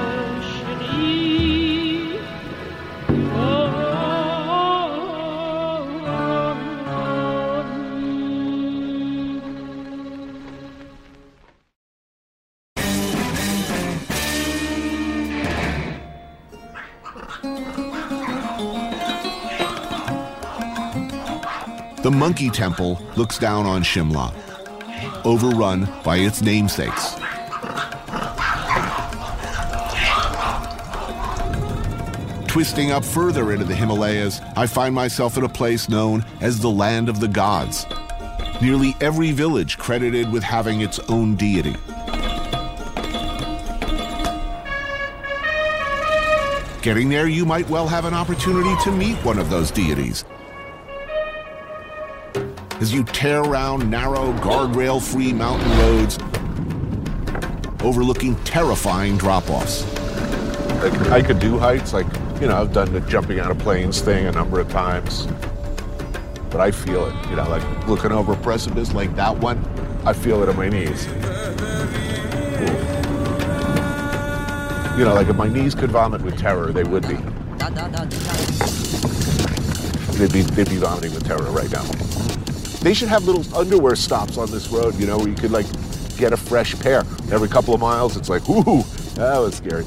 Monkey 22.27 22.49
Temple 22.49 23.01
looks 23.15 23.37
down 23.37 23.65
on 23.65 23.83
Shimla, 23.83 24.33
overrun 25.23 25.87
by 26.03 26.17
its 26.17 26.41
namesakes. 26.41 27.15
Twisting 32.47 32.91
up 32.91 33.05
further 33.05 33.53
into 33.53 33.63
the 33.63 33.73
Himalayas, 33.73 34.41
I 34.57 34.67
find 34.67 34.93
myself 34.93 35.37
at 35.37 35.45
a 35.45 35.47
place 35.47 35.87
known 35.87 36.25
as 36.41 36.59
the 36.59 36.69
Land 36.69 37.07
of 37.07 37.21
the 37.21 37.29
Gods. 37.29 37.85
Nearly 38.61 38.93
every 38.99 39.31
village 39.31 39.77
credited 39.77 40.29
with 40.29 40.43
having 40.43 40.81
its 40.81 40.99
own 41.07 41.35
deity. 41.37 41.77
Getting 46.81 47.07
there, 47.07 47.27
you 47.27 47.45
might 47.45 47.69
well 47.69 47.87
have 47.87 48.03
an 48.03 48.13
opportunity 48.13 48.75
to 48.83 48.91
meet 48.91 49.15
one 49.23 49.39
of 49.39 49.49
those 49.49 49.71
deities. 49.71 50.25
As 52.79 52.93
you 52.93 53.03
tear 53.03 53.41
around 53.41 53.89
narrow, 53.89 54.33
guardrail 54.33 55.01
free 55.01 55.33
mountain 55.33 55.67
roads, 55.79 56.19
overlooking 57.83 58.35
terrifying 58.43 59.17
drop 59.17 59.49
offs. 59.49 59.83
I 61.09 61.23
could 61.23 61.39
do 61.39 61.57
heights, 61.57 61.91
like, 61.91 62.05
you 62.39 62.47
know, 62.47 62.61
I've 62.61 62.71
done 62.73 62.93
the 62.93 62.99
jumping 63.01 63.39
out 63.39 63.49
of 63.49 63.57
planes 63.57 63.99
thing 63.99 64.27
a 64.27 64.31
number 64.31 64.59
of 64.59 64.69
times. 64.69 65.25
But 66.51 66.61
I 66.61 66.69
feel 66.69 67.07
it, 67.07 67.29
you 67.31 67.35
know, 67.35 67.49
like 67.49 67.87
looking 67.87 68.11
over 68.11 68.33
a 68.33 68.37
precipice 68.37 68.93
like 68.93 69.15
that 69.15 69.35
one, 69.35 69.57
I 70.05 70.13
feel 70.13 70.43
it 70.43 70.49
in 70.49 70.55
my 70.55 70.69
knees. 70.69 71.07
You 74.97 75.03
know, 75.03 75.15
like 75.15 75.29
if 75.29 75.35
my 75.35 75.47
knees 75.47 75.73
could 75.73 75.89
vomit 75.89 76.21
with 76.21 76.37
terror, 76.37 76.71
they 76.71 76.83
would 76.83 77.07
be. 77.07 77.17
They'd 80.19 80.31
be, 80.31 80.41
they'd 80.43 80.69
be 80.69 80.77
vomiting 80.77 81.15
with 81.15 81.25
terror 81.25 81.49
right 81.49 81.71
now. 81.71 82.06
They 82.81 82.93
should 82.93 83.09
have 83.09 83.25
little 83.25 83.43
underwear 83.57 83.95
stops 83.95 84.37
on 84.37 84.51
this 84.51 84.69
road, 84.69 84.95
you 84.95 85.07
know, 85.07 85.17
where 85.17 85.27
you 85.27 85.35
could 85.35 85.51
like 85.51 85.65
get 86.17 86.33
a 86.33 86.37
fresh 86.37 86.77
pair. 86.79 86.99
Every 87.31 87.47
couple 87.49 87.73
of 87.73 87.79
miles, 87.79 88.15
it's 88.17 88.29
like, 88.29 88.47
ooh, 88.49 88.83
that 89.15 89.39
was 89.39 89.55
scary. 89.55 89.83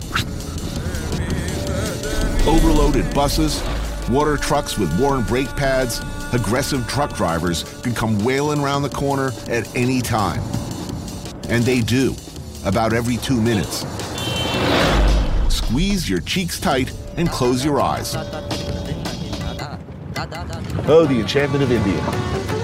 Overloaded 2.46 3.12
buses, 3.14 3.62
water 4.10 4.36
trucks 4.36 4.78
with 4.78 4.98
worn 5.00 5.22
brake 5.24 5.54
pads, 5.56 6.00
aggressive 6.32 6.86
truck 6.88 7.14
drivers 7.16 7.64
can 7.82 7.94
come 7.94 8.18
wailing 8.24 8.60
around 8.60 8.82
the 8.82 8.88
corner 8.88 9.30
at 9.48 9.74
any 9.76 10.00
time. 10.00 10.42
And 11.48 11.64
they 11.64 11.80
do, 11.80 12.14
about 12.64 12.92
every 12.92 13.16
two 13.18 13.40
minutes. 13.40 13.86
Squeeze 15.48 16.08
your 16.08 16.20
cheeks 16.20 16.58
tight 16.58 16.92
and 17.16 17.28
close 17.28 17.64
your 17.64 17.80
eyes. 17.80 18.14
Oh, 20.86 21.06
the 21.08 21.20
enchantment 21.20 21.62
of 21.62 21.70
India. 21.70 22.59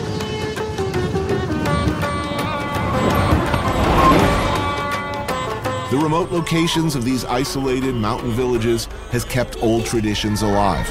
The 5.89 5.99
remote 5.99 6.33
locations 6.33 6.97
of 6.97 7.05
these 7.05 7.25
isolated 7.25 7.95
mountain 7.95 8.33
villages 8.33 8.87
has 9.13 9.25
kept 9.25 9.63
old 9.63 9.87
traditions 9.87 10.43
alive. 10.43 10.85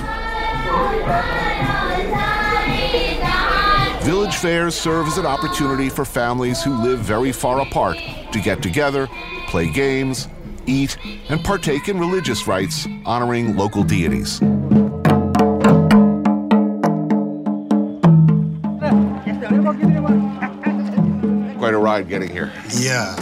Village 4.03 4.35
fairs 4.35 4.73
serve 4.73 5.07
as 5.07 5.17
an 5.17 5.25
opportunity 5.25 5.89
for 5.89 6.05
families 6.05 6.63
who 6.63 6.81
live 6.81 6.99
very 6.99 7.33
far 7.33 7.59
apart 7.59 7.97
to 8.31 8.39
get 8.39 8.63
together, 8.63 9.09
play 9.47 9.69
games, 9.69 10.29
eat, 10.65 10.97
and 11.27 11.43
partake 11.43 11.89
in 11.89 11.99
religious 11.99 12.47
rites 12.47 12.87
honoring 13.05 13.57
local 13.57 13.83
deities. 13.83 14.39
Quite 21.57 21.73
a 21.73 21.77
ride 21.77 22.07
getting 22.07 22.29
here. 22.29 22.53
Yeah. 22.77 23.21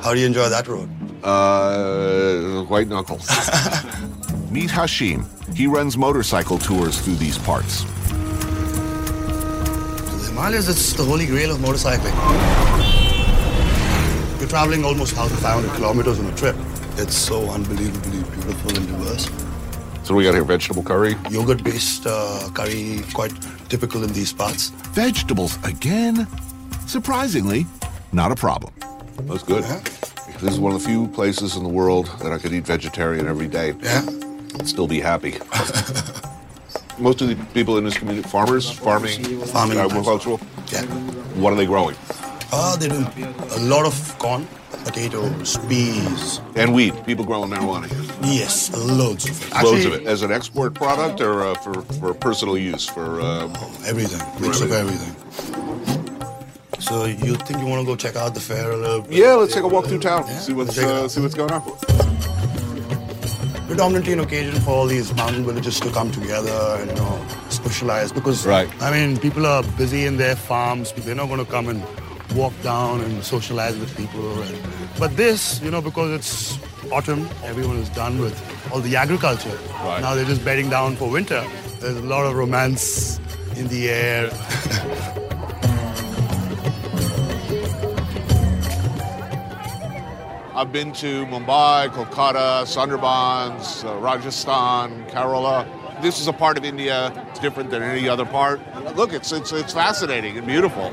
How 0.00 0.14
do 0.14 0.20
you 0.20 0.26
enjoy 0.26 0.48
that 0.48 0.68
road? 0.68 0.88
Uh, 1.22 2.62
white 2.64 2.88
knuckles. 2.88 3.28
Meet 4.50 4.70
Hashim. 4.70 5.24
He 5.54 5.66
runs 5.66 5.96
motorcycle 5.96 6.58
tours 6.58 7.00
through 7.00 7.16
these 7.16 7.38
parts. 7.38 7.84
The 10.12 10.28
Himalayas, 10.28 10.68
it's 10.68 10.92
the 10.92 11.04
holy 11.04 11.26
grail 11.26 11.50
of 11.50 11.58
motorcycling. 11.58 12.14
You're 14.38 14.48
traveling 14.48 14.84
almost 14.84 15.16
1,500 15.16 15.74
kilometers 15.74 16.18
on 16.20 16.26
a 16.26 16.36
trip. 16.36 16.56
It's 16.96 17.16
so 17.16 17.50
unbelievably 17.50 18.22
beautiful 18.34 18.76
and 18.76 18.86
diverse. 18.86 19.28
So 20.04 20.14
we 20.14 20.24
got 20.24 20.34
here 20.34 20.44
vegetable 20.44 20.82
curry. 20.82 21.16
Yogurt-based 21.30 22.06
uh, 22.06 22.48
curry, 22.54 23.02
quite 23.12 23.32
typical 23.68 24.04
in 24.04 24.12
these 24.12 24.32
parts. 24.32 24.70
Vegetables 24.94 25.58
again? 25.64 26.26
Surprisingly, 26.86 27.66
not 28.12 28.32
a 28.32 28.36
problem. 28.36 28.72
That's 29.26 29.42
good. 29.42 29.64
This 30.40 30.52
is 30.54 30.60
one 30.60 30.72
of 30.72 30.80
the 30.82 30.88
few 30.88 31.08
places 31.08 31.56
in 31.56 31.62
the 31.64 31.68
world 31.68 32.06
that 32.20 32.32
I 32.32 32.38
could 32.38 32.52
eat 32.52 32.64
vegetarian 32.64 33.26
every 33.26 33.48
day. 33.48 33.74
Yeah. 33.82 34.06
And 34.06 34.68
still 34.68 34.86
be 34.86 35.00
happy. 35.00 35.32
Most 36.98 37.20
of 37.20 37.28
the 37.28 37.36
people 37.54 37.76
in 37.78 37.84
this 37.84 37.96
community, 37.98 38.28
farmers, 38.28 38.70
farming, 38.70 39.22
Farming. 39.46 39.78
agricultural. 39.78 40.40
Yeah. 40.72 40.82
What 41.42 41.52
are 41.52 41.56
they 41.56 41.66
growing? 41.66 41.96
Uh, 42.52 42.76
they 42.76 42.88
do 42.88 43.04
a 43.56 43.60
lot 43.60 43.84
of 43.84 44.18
corn, 44.18 44.46
potatoes, 44.84 45.58
peas. 45.68 46.40
And 46.56 46.72
weed. 46.74 46.94
People 47.04 47.24
growing 47.24 47.50
marijuana 47.50 47.86
here. 47.86 48.16
Yes, 48.22 48.74
loads 48.76 49.28
of 49.28 49.42
it. 49.42 49.62
Loads 49.62 49.84
of 49.84 49.92
it. 49.92 50.06
As 50.06 50.22
an 50.22 50.32
export 50.32 50.74
product 50.74 51.20
or 51.20 51.42
uh, 51.42 51.54
for, 51.56 51.82
for 51.82 52.14
personal 52.14 52.56
use? 52.56 52.86
For 52.88 53.20
uh, 53.20 53.48
Everything. 53.86 54.20
Mix 54.40 54.60
of 54.60 54.72
everything. 54.72 55.14
So 56.80 57.04
you 57.06 57.34
think 57.34 57.60
you 57.60 57.66
want 57.66 57.80
to 57.82 57.86
go 57.86 57.96
check 57.96 58.16
out 58.16 58.34
the 58.34 58.40
fair 58.40 58.70
a 58.70 58.76
little 58.76 59.02
bit? 59.02 59.12
Yeah, 59.12 59.34
let's 59.34 59.52
take 59.54 59.64
a 59.64 59.68
walk 59.68 59.86
through 59.86 59.98
town. 60.00 60.26
See 60.28 60.52
what's 60.52 60.78
uh, 60.78 61.08
see 61.08 61.20
what's 61.20 61.34
going 61.34 61.50
on. 61.52 61.62
predominantly 63.66 64.12
an 64.14 64.20
occasion 64.20 64.58
for 64.62 64.70
all 64.70 64.86
these 64.86 65.12
mountain 65.14 65.44
villages 65.44 65.78
to 65.80 65.90
come 65.90 66.10
together 66.10 66.76
and 66.80 66.90
you 66.90 66.96
know 66.96 67.26
socialize 67.50 68.12
because 68.12 68.46
Right. 68.46 68.68
I 68.82 68.90
mean 68.90 69.18
people 69.18 69.44
are 69.46 69.62
busy 69.76 70.06
in 70.06 70.16
their 70.16 70.36
farms. 70.36 70.92
They're 70.92 71.14
not 71.14 71.26
going 71.28 71.44
to 71.44 71.50
come 71.50 71.68
and 71.68 71.82
walk 72.34 72.52
down 72.62 73.00
and 73.00 73.24
socialize 73.24 73.76
with 73.78 73.94
people. 73.96 74.42
And, 74.42 74.58
but 74.98 75.16
this, 75.16 75.60
you 75.62 75.70
know, 75.70 75.80
because 75.80 76.12
it's 76.12 76.58
autumn, 76.92 77.28
everyone 77.44 77.76
is 77.76 77.88
done 77.90 78.18
with 78.18 78.36
all 78.72 78.80
the 78.80 78.96
agriculture. 78.96 79.58
Right. 79.82 80.00
Now 80.00 80.14
they're 80.14 80.24
just 80.24 80.44
bedding 80.44 80.68
down 80.70 80.96
for 80.96 81.10
winter. 81.10 81.44
There's 81.80 81.96
a 81.96 82.02
lot 82.02 82.26
of 82.26 82.34
romance 82.36 83.18
in 83.56 83.68
the 83.68 83.88
air. 83.90 84.30
I've 90.58 90.72
been 90.72 90.90
to 90.94 91.24
Mumbai, 91.26 91.88
Kolkata, 91.90 92.64
Sunderbans, 92.66 93.84
uh, 93.84 93.96
Rajasthan, 94.00 95.04
Kerala. 95.06 95.64
This 96.02 96.18
is 96.18 96.26
a 96.26 96.32
part 96.32 96.58
of 96.58 96.64
India. 96.64 97.12
It's 97.30 97.38
different 97.38 97.70
than 97.70 97.80
any 97.80 98.08
other 98.08 98.26
part. 98.26 98.60
Look, 98.96 99.12
it's 99.12 99.30
it's 99.30 99.52
it's 99.52 99.72
fascinating 99.72 100.36
and 100.36 100.44
beautiful. 100.48 100.92